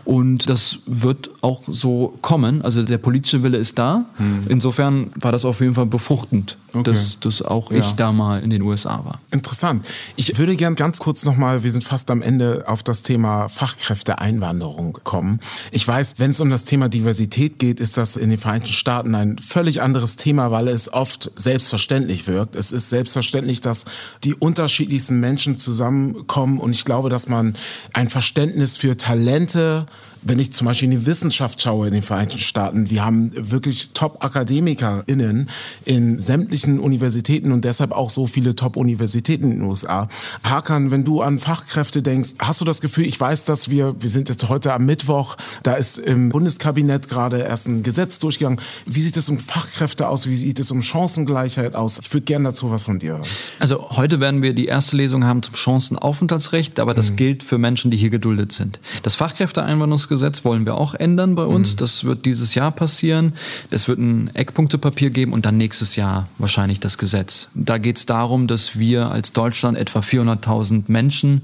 Und 0.05 0.47
das 0.47 0.77
wird 0.85 1.31
auch 1.41 1.63
so 1.65 2.13
kommen. 2.21 2.61
Also 2.61 2.83
der 2.83 2.99
politische 2.99 3.41
Wille 3.41 3.57
ist 3.57 3.79
da. 3.79 4.05
Hm. 4.17 4.43
Insofern 4.47 5.09
war 5.19 5.31
das 5.31 5.43
auf 5.43 5.59
jeden 5.59 5.73
Fall 5.73 5.87
befruchtend, 5.87 6.55
okay. 6.73 6.83
dass, 6.83 7.19
dass 7.19 7.41
auch 7.41 7.71
ja. 7.71 7.79
ich 7.79 7.93
da 7.93 8.11
mal 8.11 8.43
in 8.43 8.51
den 8.51 8.61
USA 8.61 9.03
war. 9.05 9.21
Interessant. 9.31 9.87
Ich 10.17 10.37
würde 10.37 10.55
gern 10.55 10.75
ganz 10.75 10.99
kurz 10.99 11.25
nochmal, 11.25 11.63
wir 11.63 11.71
sind 11.71 11.83
fast 11.83 12.11
am 12.11 12.21
Ende, 12.21 12.65
auf 12.67 12.83
das 12.83 13.01
Thema 13.01 13.47
Fachkräfteeinwanderung 13.47 14.99
kommen. 15.03 15.39
Ich 15.71 15.87
weiß, 15.87 16.13
wenn 16.17 16.29
es 16.29 16.39
um 16.41 16.51
das 16.51 16.63
Thema 16.63 16.89
Diversität 16.89 17.57
geht, 17.57 17.79
ist 17.79 17.97
das 17.97 18.17
in 18.17 18.29
den 18.29 18.37
Vereinigten 18.37 18.73
Staaten 18.73 19.15
ein 19.15 19.39
völlig 19.47 19.81
anderes 19.81 20.17
Thema, 20.17 20.51
weil 20.51 20.67
es 20.67 20.91
oft 20.91 21.31
selbstverständlich 21.35 22.27
wirkt. 22.27 22.55
Es 22.55 22.73
ist 22.73 22.89
selbstverständlich, 22.89 23.61
dass 23.61 23.85
die 24.25 24.35
unterschiedlichsten 24.35 25.21
Menschen 25.21 25.57
zusammenkommen 25.57 26.59
und 26.59 26.71
ich 26.71 26.83
glaube, 26.83 27.09
dass 27.09 27.29
man 27.29 27.55
ein 27.93 28.09
Verständnis 28.09 28.75
für 28.75 28.97
Talente, 28.97 29.85
wenn 30.21 30.39
ich 30.39 30.53
zum 30.53 30.65
Beispiel 30.65 30.91
in 30.91 30.99
die 30.99 31.05
Wissenschaft 31.05 31.61
schaue 31.61 31.87
in 31.87 31.93
den 31.93 32.03
Vereinigten 32.03 32.39
Staaten, 32.39 32.89
wir 32.89 33.05
haben 33.05 33.31
wirklich 33.33 33.91
Top-AkademikerInnen 33.93 35.49
in 35.85 36.19
sämtlichen 36.19 36.79
Universitäten 36.79 37.51
und 37.51 37.65
deshalb 37.65 37.91
auch 37.91 38.09
so 38.09 38.27
viele 38.27 38.55
Top-Universitäten 38.55 39.45
in 39.45 39.59
den 39.59 39.61
USA. 39.63 40.07
Hakan, 40.43 40.91
wenn 40.91 41.03
du 41.03 41.21
an 41.21 41.39
Fachkräfte 41.39 42.01
denkst, 42.01 42.31
hast 42.39 42.61
du 42.61 42.65
das 42.65 42.81
Gefühl, 42.81 43.05
ich 43.05 43.19
weiß, 43.19 43.43
dass 43.45 43.69
wir, 43.69 43.95
wir 43.99 44.09
sind 44.09 44.29
jetzt 44.29 44.49
heute 44.49 44.73
am 44.73 44.85
Mittwoch, 44.85 45.37
da 45.63 45.73
ist 45.73 45.97
im 45.97 46.29
Bundeskabinett 46.29 47.09
gerade 47.09 47.39
erst 47.39 47.67
ein 47.67 47.83
Gesetz 47.83 48.19
durchgegangen. 48.19 48.59
Wie 48.85 49.01
sieht 49.01 49.17
es 49.17 49.29
um 49.29 49.39
Fachkräfte 49.39 50.07
aus? 50.07 50.27
Wie 50.27 50.35
sieht 50.35 50.59
es 50.59 50.71
um 50.71 50.81
Chancengleichheit 50.81 51.75
aus? 51.75 51.99
Ich 52.01 52.13
würde 52.13 52.25
gerne 52.25 52.49
dazu 52.49 52.71
was 52.71 52.85
von 52.85 52.99
dir 52.99 53.13
hören. 53.13 53.27
Also 53.59 53.91
heute 53.91 54.19
werden 54.19 54.41
wir 54.41 54.53
die 54.53 54.65
erste 54.65 54.97
Lesung 54.97 55.25
haben 55.25 55.43
zum 55.43 55.55
Chancenaufenthaltsrecht, 55.55 56.79
aber 56.79 56.93
das 56.93 57.11
mhm. 57.11 57.15
gilt 57.15 57.43
für 57.43 57.57
Menschen, 57.57 57.91
die 57.91 57.97
hier 57.97 58.09
geduldet 58.09 58.51
sind. 58.51 58.79
Das 59.03 59.15
Fachkräfteeinwanderungsgesetz 59.15 60.06
Gesetz 60.07 60.45
wollen 60.45 60.65
wir 60.65 60.75
auch 60.75 60.93
ändern 60.93 61.35
bei 61.35 61.43
uns. 61.43 61.73
Mhm. 61.73 61.77
Das 61.77 62.03
wird 62.03 62.25
dieses 62.25 62.55
Jahr 62.55 62.71
passieren. 62.71 63.33
Es 63.69 63.87
wird 63.87 63.99
ein 63.99 64.33
Eckpunktepapier 64.33 65.09
geben 65.09 65.33
und 65.33 65.45
dann 65.45 65.57
nächstes 65.57 65.95
Jahr 65.95 66.27
wahrscheinlich 66.37 66.79
das 66.79 66.97
Gesetz. 66.97 67.49
Da 67.55 67.77
geht 67.77 67.97
es 67.97 68.05
darum, 68.05 68.47
dass 68.47 68.79
wir 68.79 69.11
als 69.11 69.33
Deutschland 69.33 69.77
etwa 69.77 69.99
400.000 69.99 70.83
Menschen 70.87 71.41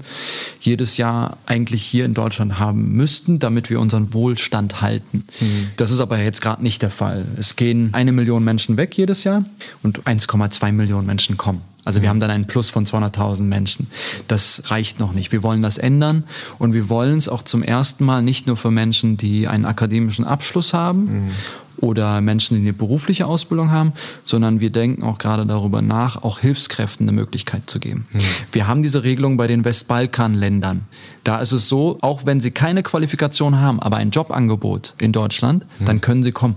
jedes 0.60 0.96
Jahr 0.96 1.38
eigentlich 1.46 1.82
hier 1.82 2.04
in 2.04 2.14
Deutschland 2.14 2.58
haben 2.58 2.92
müssten, 2.92 3.38
damit 3.38 3.70
wir 3.70 3.80
unseren 3.80 4.14
Wohlstand 4.14 4.80
halten. 4.80 5.24
Mhm. 5.40 5.68
Das 5.76 5.90
ist 5.90 6.00
aber 6.00 6.18
jetzt 6.18 6.40
gerade 6.40 6.62
nicht 6.62 6.82
der 6.82 6.90
Fall. 6.90 7.24
Es 7.38 7.56
gehen 7.56 7.90
eine 7.92 8.12
Million 8.12 8.44
Menschen 8.44 8.76
weg 8.76 8.96
jedes 8.96 9.24
Jahr 9.24 9.44
und 9.82 10.02
1,2 10.02 10.72
Millionen 10.72 11.06
Menschen 11.06 11.36
kommen. 11.36 11.62
Also 11.84 12.02
wir 12.02 12.08
haben 12.08 12.20
dann 12.20 12.30
einen 12.30 12.46
Plus 12.46 12.70
von 12.70 12.86
200.000 12.86 13.42
Menschen. 13.42 13.88
Das 14.28 14.64
reicht 14.66 15.00
noch 15.00 15.12
nicht. 15.12 15.32
Wir 15.32 15.42
wollen 15.42 15.62
das 15.62 15.78
ändern 15.78 16.24
und 16.58 16.72
wir 16.72 16.88
wollen 16.88 17.18
es 17.18 17.28
auch 17.28 17.42
zum 17.42 17.62
ersten 17.62 18.04
Mal 18.04 18.22
nicht 18.22 18.46
nur 18.46 18.56
für 18.56 18.70
Menschen, 18.70 19.16
die 19.16 19.48
einen 19.48 19.64
akademischen 19.64 20.24
Abschluss 20.24 20.74
haben 20.74 21.04
mhm 21.04 21.30
oder 21.78 22.20
Menschen, 22.20 22.56
die 22.56 22.62
eine 22.62 22.72
berufliche 22.72 23.26
Ausbildung 23.26 23.70
haben, 23.70 23.92
sondern 24.24 24.60
wir 24.60 24.70
denken 24.70 25.02
auch 25.02 25.18
gerade 25.18 25.46
darüber 25.46 25.82
nach, 25.82 26.22
auch 26.22 26.38
Hilfskräften 26.38 27.08
eine 27.08 27.16
Möglichkeit 27.16 27.68
zu 27.68 27.80
geben. 27.80 28.06
Mhm. 28.12 28.20
Wir 28.52 28.66
haben 28.66 28.82
diese 28.82 29.04
Regelung 29.04 29.36
bei 29.36 29.46
den 29.46 29.64
Westbalkanländern. 29.64 30.86
Da 31.24 31.38
ist 31.38 31.52
es 31.52 31.68
so, 31.68 31.96
auch 32.02 32.26
wenn 32.26 32.42
sie 32.42 32.50
keine 32.50 32.82
Qualifikation 32.82 33.58
haben, 33.58 33.80
aber 33.80 33.96
ein 33.96 34.10
Jobangebot 34.10 34.92
in 35.00 35.12
Deutschland, 35.12 35.64
mhm. 35.80 35.84
dann 35.86 36.00
können 36.02 36.22
sie 36.22 36.32
kommen. 36.32 36.56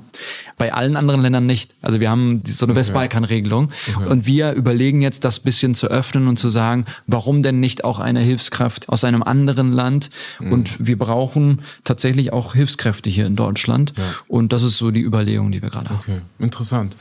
Bei 0.58 0.74
allen 0.74 0.98
anderen 0.98 1.22
Ländern 1.22 1.46
nicht. 1.46 1.74
Also 1.82 2.02
wir 2.02 2.10
haben 2.10 2.42
so 2.46 2.66
eine 2.66 2.74
okay. 2.74 2.82
Westbalkan-Regelung 2.82 3.72
okay. 3.96 4.10
und 4.10 4.26
wir 4.26 4.54
überlegen 4.54 5.02
jetzt, 5.02 5.24
das 5.24 5.40
bisschen 5.40 5.74
zu 5.74 5.88
öffnen 5.88 6.28
und 6.28 6.38
zu 6.38 6.50
sagen, 6.50 6.86
warum 7.08 7.44
denn 7.44 7.62
nicht 7.62 7.86
auch 7.86 8.00
eine 8.00 8.20
Hilfskraft 8.20 8.90
aus 8.90 9.06
einem 9.06 9.24
anderen 9.24 9.72
Land? 9.72 10.10
Mhm. 10.40 10.52
Und 10.52 10.86
wir 10.86 10.98
brauchen 10.98 11.62
tatsächlich 11.86 12.34
auch 12.34 12.54
Hilfskräfte 12.54 13.10
hier 13.10 13.26
in 13.26 13.38
Deutschland. 13.38 13.94
Ja. 13.98 14.04
Und 14.28 14.52
das 14.52 14.64
ist 14.64 14.78
so 14.78 14.92
die 14.92 15.02
Überlegung, 15.08 15.52
die 15.52 15.62
wir 15.62 15.70
gerade 15.70 15.90
haben. 15.90 16.00
Okay, 16.00 16.22
interessant. 16.40 16.96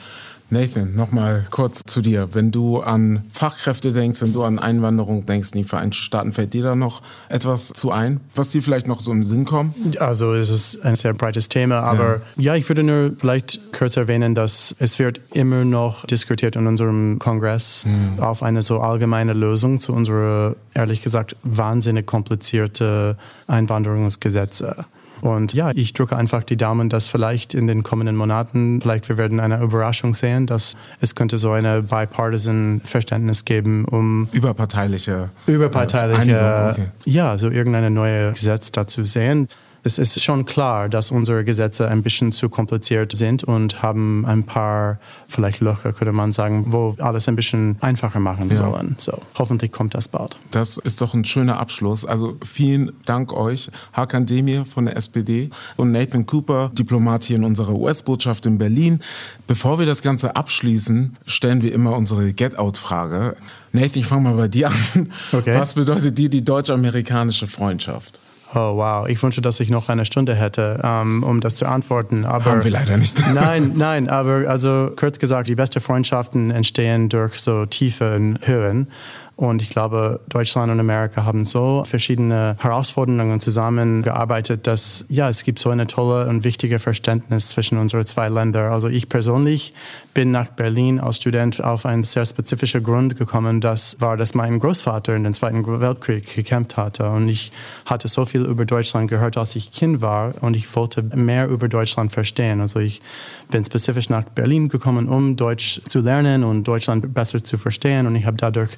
Nathan, 0.49 0.95
nochmal 0.95 1.45
kurz 1.51 1.83
zu 1.87 2.01
dir. 2.01 2.29
Wenn 2.33 2.53
du 2.53 2.81
an 2.81 3.25
Fachkräfte 3.33 3.93
denkst, 3.93 4.23
wenn 4.23 4.33
du 4.33 4.45
an 4.45 4.61
Einwanderung 4.61 5.27
denkst 5.27 5.51
in 5.53 5.63
die 5.63 5.65
Vereinigten 5.65 5.95
Staaten, 5.95 6.33
fällt 6.33 6.55
dir 6.55 6.63
da 6.63 6.77
noch 6.77 7.03
etwas 7.29 7.71
zu 7.71 7.91
ein, 7.91 8.21
was 8.37 8.51
dir 8.51 8.63
vielleicht 8.63 8.87
noch 8.87 9.01
so 9.01 9.11
im 9.11 9.25
Sinn 9.25 9.45
kommt? 9.45 10.01
Also 10.01 10.35
es 10.35 10.51
ist 10.51 10.85
ein 10.85 10.95
sehr 10.95 11.15
breites 11.15 11.49
Thema, 11.49 11.81
aber 11.81 12.21
ja, 12.37 12.53
ja 12.53 12.55
ich 12.55 12.69
würde 12.69 12.85
nur 12.85 13.13
vielleicht 13.19 13.73
kurz 13.73 13.97
erwähnen, 13.97 14.37
dass 14.37 14.75
es 14.79 15.01
wird 15.01 15.21
immer 15.33 15.65
noch 15.65 16.07
diskutiert 16.07 16.55
in 16.55 16.69
unserem 16.69 17.19
Kongress 17.19 17.85
mhm. 17.87 18.23
auf 18.23 18.45
eine 18.45 18.63
so 18.63 18.79
allgemeine 18.79 19.33
Lösung 19.33 19.81
zu 19.81 19.93
unserer, 19.93 20.55
ehrlich 20.75 21.03
gesagt, 21.03 21.35
wahnsinnig 21.43 22.07
komplizierte 22.07 23.17
Einwanderungsgesetze. 23.49 24.87
Und 25.21 25.55
ja, 25.55 25.71
ich 25.75 25.93
drücke 25.93 26.17
einfach 26.17 26.43
die 26.43 26.57
Daumen, 26.57 26.89
dass 26.89 27.09
vielleicht 27.09 27.55
in 27.55 27.67
den 27.67 27.83
kommenden 27.83 28.17
Monaten, 28.17 28.81
vielleicht 28.81 29.09
wir 29.09 29.17
werden 29.17 29.41
eine 29.41 29.63
Überraschung 29.63 30.15
sehen, 30.15 30.47
dass 30.47 30.77
es 31.01 31.15
könnte 31.15 31.39
so 31.39 31.53
eine 31.53 31.83
bipartisan 31.83 32.81
Verständnis 32.85 33.45
geben, 33.45 33.85
um 33.85 34.29
überparteiliche, 34.33 35.31
überparteiliche, 35.47 36.37
äh, 36.37 36.71
okay. 36.71 36.89
ja, 37.05 37.39
so 37.39 37.51
irgendeine 37.51 37.91
neue 37.91 38.33
Gesetz 38.33 38.73
dazu 38.73 39.05
sehen. 39.05 39.49
Es 39.87 39.99
ist 39.99 40.23
schon 40.23 40.45
klar, 40.45 40.89
dass 40.89 41.13
unsere 41.13 41.45
Gesetze 41.45 41.89
ein 41.89 42.03
bisschen 42.03 42.33
zu 42.33 42.49
kompliziert 42.49 43.17
sind 43.17 43.45
und 43.45 43.83
haben 43.83 44.27
ein 44.27 44.43
paar 44.43 44.99
vielleicht 45.29 45.61
Löcher, 45.61 45.93
könnte 45.93 46.13
man 46.13 46.33
sagen, 46.33 46.67
wo 46.69 46.97
alles 46.99 47.29
ein 47.29 47.37
bisschen 47.37 47.77
einfacher 47.81 48.19
machen 48.19 48.51
ja. 48.51 48.57
sollen. 48.57 48.97
So, 48.99 49.23
hoffentlich 49.37 49.71
kommt 49.71 49.95
das 49.95 50.09
bald. 50.09 50.37
Das 50.51 50.77
ist 50.79 51.01
doch 51.01 51.15
ein 51.15 51.25
schöner 51.25 51.59
Abschluss. 51.59 52.05
Also 52.05 52.37
vielen 52.45 52.93
Dank 53.05 53.33
euch, 53.33 53.71
Hakan 53.93 54.27
Demir 54.27 54.65
von 54.65 54.87
der 54.87 54.97
SPD 54.97 55.51
und 55.77 55.93
Nathan 55.93 56.27
Cooper, 56.27 56.71
Diplomat 56.75 57.23
hier 57.23 57.37
in 57.37 57.45
unserer 57.45 57.75
US-Botschaft 57.75 58.45
in 58.47 58.59
Berlin. 58.59 59.01
Bevor 59.47 59.79
wir 59.79 59.87
das 59.87 60.03
Ganze 60.03 60.35
abschließen, 60.35 61.17
stellen 61.27 61.63
wir 61.63 61.73
immer 61.73 61.97
unsere 61.97 62.33
Get-Out-Frage. 62.33 63.37
Nathan, 63.73 64.01
ich 64.01 64.07
fange 64.07 64.23
mal 64.23 64.35
bei 64.35 64.49
dir 64.49 64.69
an. 64.69 65.13
Okay. 65.33 65.59
Was 65.59 65.75
bedeutet 65.75 66.19
dir 66.19 66.29
die 66.29 66.45
deutsch-amerikanische 66.45 67.47
Freundschaft? 67.47 68.21
Oh 68.55 68.77
wow, 68.77 69.09
ich 69.09 69.23
wünsche, 69.23 69.43
dass 69.43 69.61
ich 69.61 69.71
noch 69.71 69.89
eine 69.89 70.07
Stunde 70.07 70.35
hätte, 70.35 70.81
um, 70.83 70.89
ähm, 70.89 71.23
um 71.25 71.41
das 71.41 71.57
zu 71.57 71.67
antworten. 71.67 72.25
Aber 72.25 72.53
Haben 72.53 72.65
wir 72.65 72.71
leider 72.71 72.97
nicht. 72.97 73.23
nein, 73.35 73.73
nein, 73.75 74.09
aber 74.09 74.49
also 74.49 74.93
kurz 74.97 75.19
gesagt, 75.19 75.49
die 75.49 75.57
besten 75.57 75.81
Freundschaften 75.81 76.51
entstehen 76.51 77.09
durch 77.09 77.41
so 77.41 77.67
tiefe 77.67 78.35
Höhen. 78.43 78.89
Und 79.37 79.61
ich 79.61 79.69
glaube, 79.69 80.21
Deutschland 80.31 80.73
und 80.73 80.81
Amerika 80.81 81.27
haben 81.27 81.45
so 81.45 81.85
verschiedene 81.85 82.57
Herausforderungen 82.59 83.39
zusammengearbeitet, 83.39 84.67
dass 84.67 85.05
ja, 85.11 85.29
es 85.29 85.45
gibt 85.45 85.59
so 85.59 85.69
eine 85.69 85.87
tolle 85.87 86.27
und 86.27 86.43
wichtige 86.43 86.79
Verständnis 86.79 87.51
zwischen 87.51 87.77
unseren 87.77 88.07
zwei 88.07 88.31
Ländern. 88.31 88.73
Also 88.73 88.89
ich 88.89 89.11
persönlich 89.11 89.75
bin 90.15 90.31
nach 90.31 90.47
Berlin 90.47 90.99
als 90.99 91.19
Student 91.19 91.63
auf 91.63 91.85
einen 91.85 92.05
sehr 92.05 92.25
spezifischen 92.25 92.83
Grund 92.83 93.17
gekommen. 93.17 93.61
Das 93.61 94.01
war, 94.01 94.17
dass 94.17 94.35
mein 94.35 94.59
Großvater 94.59 95.15
in 95.15 95.25
den 95.25 95.35
Zweiten 95.35 95.67
Weltkrieg 95.67 96.35
gekämpft 96.35 96.79
hatte. 96.79 97.11
Und 97.11 97.29
ich 97.29 97.53
hatte 97.85 98.09
so 98.09 98.25
viel 98.25 98.41
über 98.41 98.65
Deutschland 98.65 99.11
gehört, 99.11 99.37
als 99.37 99.55
ich 99.55 99.71
Kind 99.71 100.01
war. 100.01 100.33
Und 100.41 100.57
ich 100.57 100.75
wollte 100.75 101.03
mehr 101.03 101.47
über 101.49 101.69
Deutschland 101.69 102.11
verstehen. 102.11 102.63
Also 102.63 102.81
ich 102.81 103.03
bin 103.51 103.63
spezifisch 103.63 104.09
nach 104.09 104.25
Berlin 104.25 104.71
gekommen, 104.71 105.07
um 105.11 105.37
Deutsch 105.37 105.83
zu 105.87 106.01
lernen 106.01 106.43
und 106.43 106.65
Deutschland 106.65 107.13
besser 107.13 107.45
zu 107.45 107.59
verstehen. 107.59 108.07
Und 108.07 108.17
ich 108.17 108.25
habe 108.25 108.39
dadurch 108.39 108.71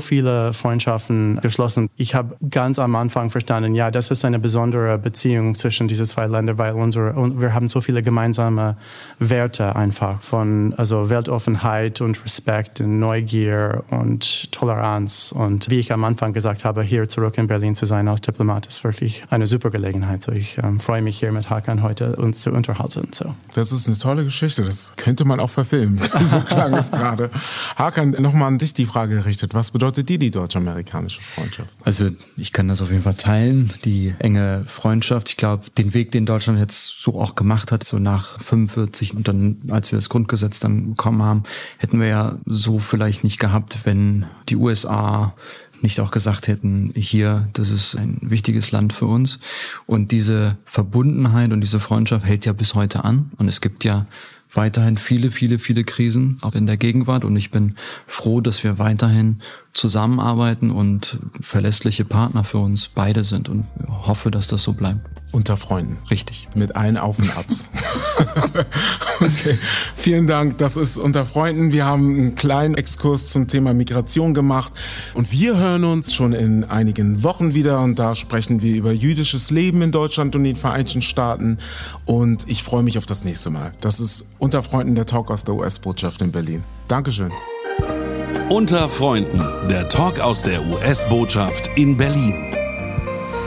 viele 0.00 0.52
Freundschaften 0.52 1.38
geschlossen. 1.42 1.88
Ich 1.96 2.14
habe 2.14 2.36
ganz 2.50 2.78
am 2.78 2.96
Anfang 2.96 3.30
verstanden, 3.30 3.74
ja, 3.74 3.90
das 3.90 4.10
ist 4.10 4.24
eine 4.24 4.38
besondere 4.38 4.98
Beziehung 4.98 5.54
zwischen 5.54 5.88
diesen 5.88 6.06
zwei 6.06 6.26
Ländern, 6.26 6.58
weil 6.58 6.74
unsere, 6.74 7.14
wir 7.40 7.54
haben 7.54 7.68
so 7.68 7.80
viele 7.80 8.02
gemeinsame 8.02 8.76
Werte 9.18 9.76
einfach 9.76 10.20
von 10.20 10.74
also 10.76 11.10
Weltoffenheit 11.10 12.00
und 12.00 12.22
Respekt 12.24 12.80
und 12.80 12.98
Neugier 12.98 13.84
und 13.90 14.52
Toleranz. 14.52 15.32
Und 15.32 15.70
wie 15.70 15.78
ich 15.78 15.92
am 15.92 16.04
Anfang 16.04 16.32
gesagt 16.32 16.64
habe, 16.64 16.82
hier 16.82 17.08
zurück 17.08 17.38
in 17.38 17.46
Berlin 17.46 17.74
zu 17.74 17.86
sein 17.86 18.08
als 18.08 18.20
Diplomat 18.20 18.66
ist 18.66 18.84
wirklich 18.84 19.22
eine 19.30 19.46
super 19.46 19.70
Gelegenheit. 19.70 20.22
So 20.22 20.32
ich 20.32 20.58
ähm, 20.58 20.80
freue 20.80 21.02
mich 21.02 21.18
hier 21.18 21.32
mit 21.32 21.50
Hakan 21.50 21.82
heute 21.82 22.16
uns 22.16 22.40
zu 22.40 22.50
unterhalten. 22.50 23.08
So. 23.12 23.34
Das 23.54 23.72
ist 23.72 23.88
eine 23.88 23.98
tolle 23.98 24.24
Geschichte. 24.24 24.62
Das 24.64 24.92
könnte 24.96 25.24
man 25.24 25.40
auch 25.40 25.50
verfilmen. 25.50 25.98
so 26.22 26.40
klang 26.40 26.74
es 26.74 26.90
gerade. 26.90 27.30
Hakan, 27.76 28.10
nochmal 28.10 28.48
an 28.48 28.58
dich 28.58 28.74
die 28.74 28.86
Frage 28.86 29.16
gerichtet. 29.16 29.54
Was 29.64 29.70
bedeutet 29.70 30.10
dir 30.10 30.18
die 30.18 30.30
deutsch-amerikanische 30.30 31.22
Freundschaft? 31.22 31.70
Also 31.84 32.10
ich 32.36 32.52
kann 32.52 32.68
das 32.68 32.82
auf 32.82 32.90
jeden 32.90 33.02
Fall 33.02 33.14
teilen, 33.14 33.72
die 33.86 34.14
enge 34.18 34.66
Freundschaft. 34.66 35.30
Ich 35.30 35.38
glaube, 35.38 35.70
den 35.78 35.94
Weg, 35.94 36.10
den 36.10 36.26
Deutschland 36.26 36.58
jetzt 36.58 37.00
so 37.00 37.18
auch 37.18 37.34
gemacht 37.34 37.72
hat, 37.72 37.82
so 37.82 37.98
nach 37.98 38.38
45 38.42 39.14
und 39.14 39.26
dann, 39.26 39.62
als 39.70 39.90
wir 39.90 39.96
das 39.96 40.10
Grundgesetz 40.10 40.60
dann 40.60 40.90
bekommen 40.90 41.22
haben, 41.22 41.44
hätten 41.78 41.98
wir 41.98 42.08
ja 42.08 42.38
so 42.44 42.78
vielleicht 42.78 43.24
nicht 43.24 43.40
gehabt, 43.40 43.78
wenn 43.84 44.26
die 44.50 44.56
USA 44.56 45.34
nicht 45.80 45.98
auch 45.98 46.10
gesagt 46.10 46.46
hätten, 46.46 46.92
hier, 46.94 47.48
das 47.54 47.70
ist 47.70 47.96
ein 47.96 48.18
wichtiges 48.20 48.70
Land 48.70 48.92
für 48.92 49.06
uns. 49.06 49.38
Und 49.86 50.12
diese 50.12 50.58
Verbundenheit 50.66 51.52
und 51.52 51.62
diese 51.62 51.80
Freundschaft 51.80 52.26
hält 52.26 52.44
ja 52.44 52.52
bis 52.52 52.74
heute 52.74 53.02
an. 53.04 53.30
Und 53.38 53.48
es 53.48 53.62
gibt 53.62 53.84
ja 53.84 54.04
weiterhin 54.56 54.96
viele, 54.96 55.30
viele, 55.30 55.58
viele 55.58 55.84
Krisen, 55.84 56.38
auch 56.40 56.54
in 56.54 56.66
der 56.66 56.76
Gegenwart. 56.76 57.24
Und 57.24 57.36
ich 57.36 57.50
bin 57.50 57.74
froh, 58.06 58.40
dass 58.40 58.64
wir 58.64 58.78
weiterhin 58.78 59.40
zusammenarbeiten 59.72 60.70
und 60.70 61.18
verlässliche 61.40 62.04
Partner 62.04 62.44
für 62.44 62.58
uns 62.58 62.88
beide 62.88 63.24
sind 63.24 63.48
und 63.48 63.66
hoffe, 63.88 64.30
dass 64.30 64.48
das 64.48 64.62
so 64.62 64.72
bleibt. 64.72 65.00
Unter 65.34 65.56
Freunden. 65.56 65.98
Richtig. 66.12 66.46
Mit 66.54 66.76
allen 66.76 66.96
Auf 66.96 67.18
und 67.18 67.36
Abs. 67.36 67.68
okay. 69.20 69.58
Vielen 69.96 70.28
Dank. 70.28 70.58
Das 70.58 70.76
ist 70.76 70.96
Unter 70.96 71.26
Freunden. 71.26 71.72
Wir 71.72 71.84
haben 71.86 72.14
einen 72.14 72.34
kleinen 72.36 72.76
Exkurs 72.76 73.30
zum 73.30 73.48
Thema 73.48 73.74
Migration 73.74 74.32
gemacht 74.32 74.72
und 75.12 75.32
wir 75.32 75.56
hören 75.56 75.82
uns 75.82 76.14
schon 76.14 76.34
in 76.34 76.62
einigen 76.62 77.24
Wochen 77.24 77.52
wieder 77.52 77.80
und 77.80 77.98
da 77.98 78.14
sprechen 78.14 78.62
wir 78.62 78.76
über 78.76 78.92
jüdisches 78.92 79.50
Leben 79.50 79.82
in 79.82 79.90
Deutschland 79.90 80.36
und 80.36 80.44
den 80.44 80.54
Vereinigten 80.54 81.02
Staaten 81.02 81.58
und 82.04 82.48
ich 82.48 82.62
freue 82.62 82.84
mich 82.84 82.96
auf 82.96 83.06
das 83.06 83.24
nächste 83.24 83.50
Mal. 83.50 83.74
Das 83.80 83.98
ist 83.98 84.26
Unter 84.38 84.62
Freunden 84.62 84.94
der 84.94 85.06
Talk 85.06 85.32
aus 85.32 85.42
der 85.42 85.56
US-Botschaft 85.56 86.22
in 86.22 86.30
Berlin. 86.30 86.62
Dankeschön. 86.86 87.32
Unter 88.50 88.88
Freunden, 88.88 89.42
der 89.68 89.88
Talk 89.88 90.20
aus 90.20 90.42
der 90.42 90.64
US-Botschaft 90.64 91.72
in 91.74 91.96
Berlin. 91.96 92.63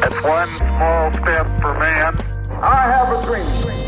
It's 0.04 0.22
one 0.24 0.48
small 0.50 1.12
step 1.14 1.48
for 1.60 1.74
man. 1.74 2.16
I 2.62 2.84
have 2.84 3.18
a 3.18 3.26
dream. 3.26 3.87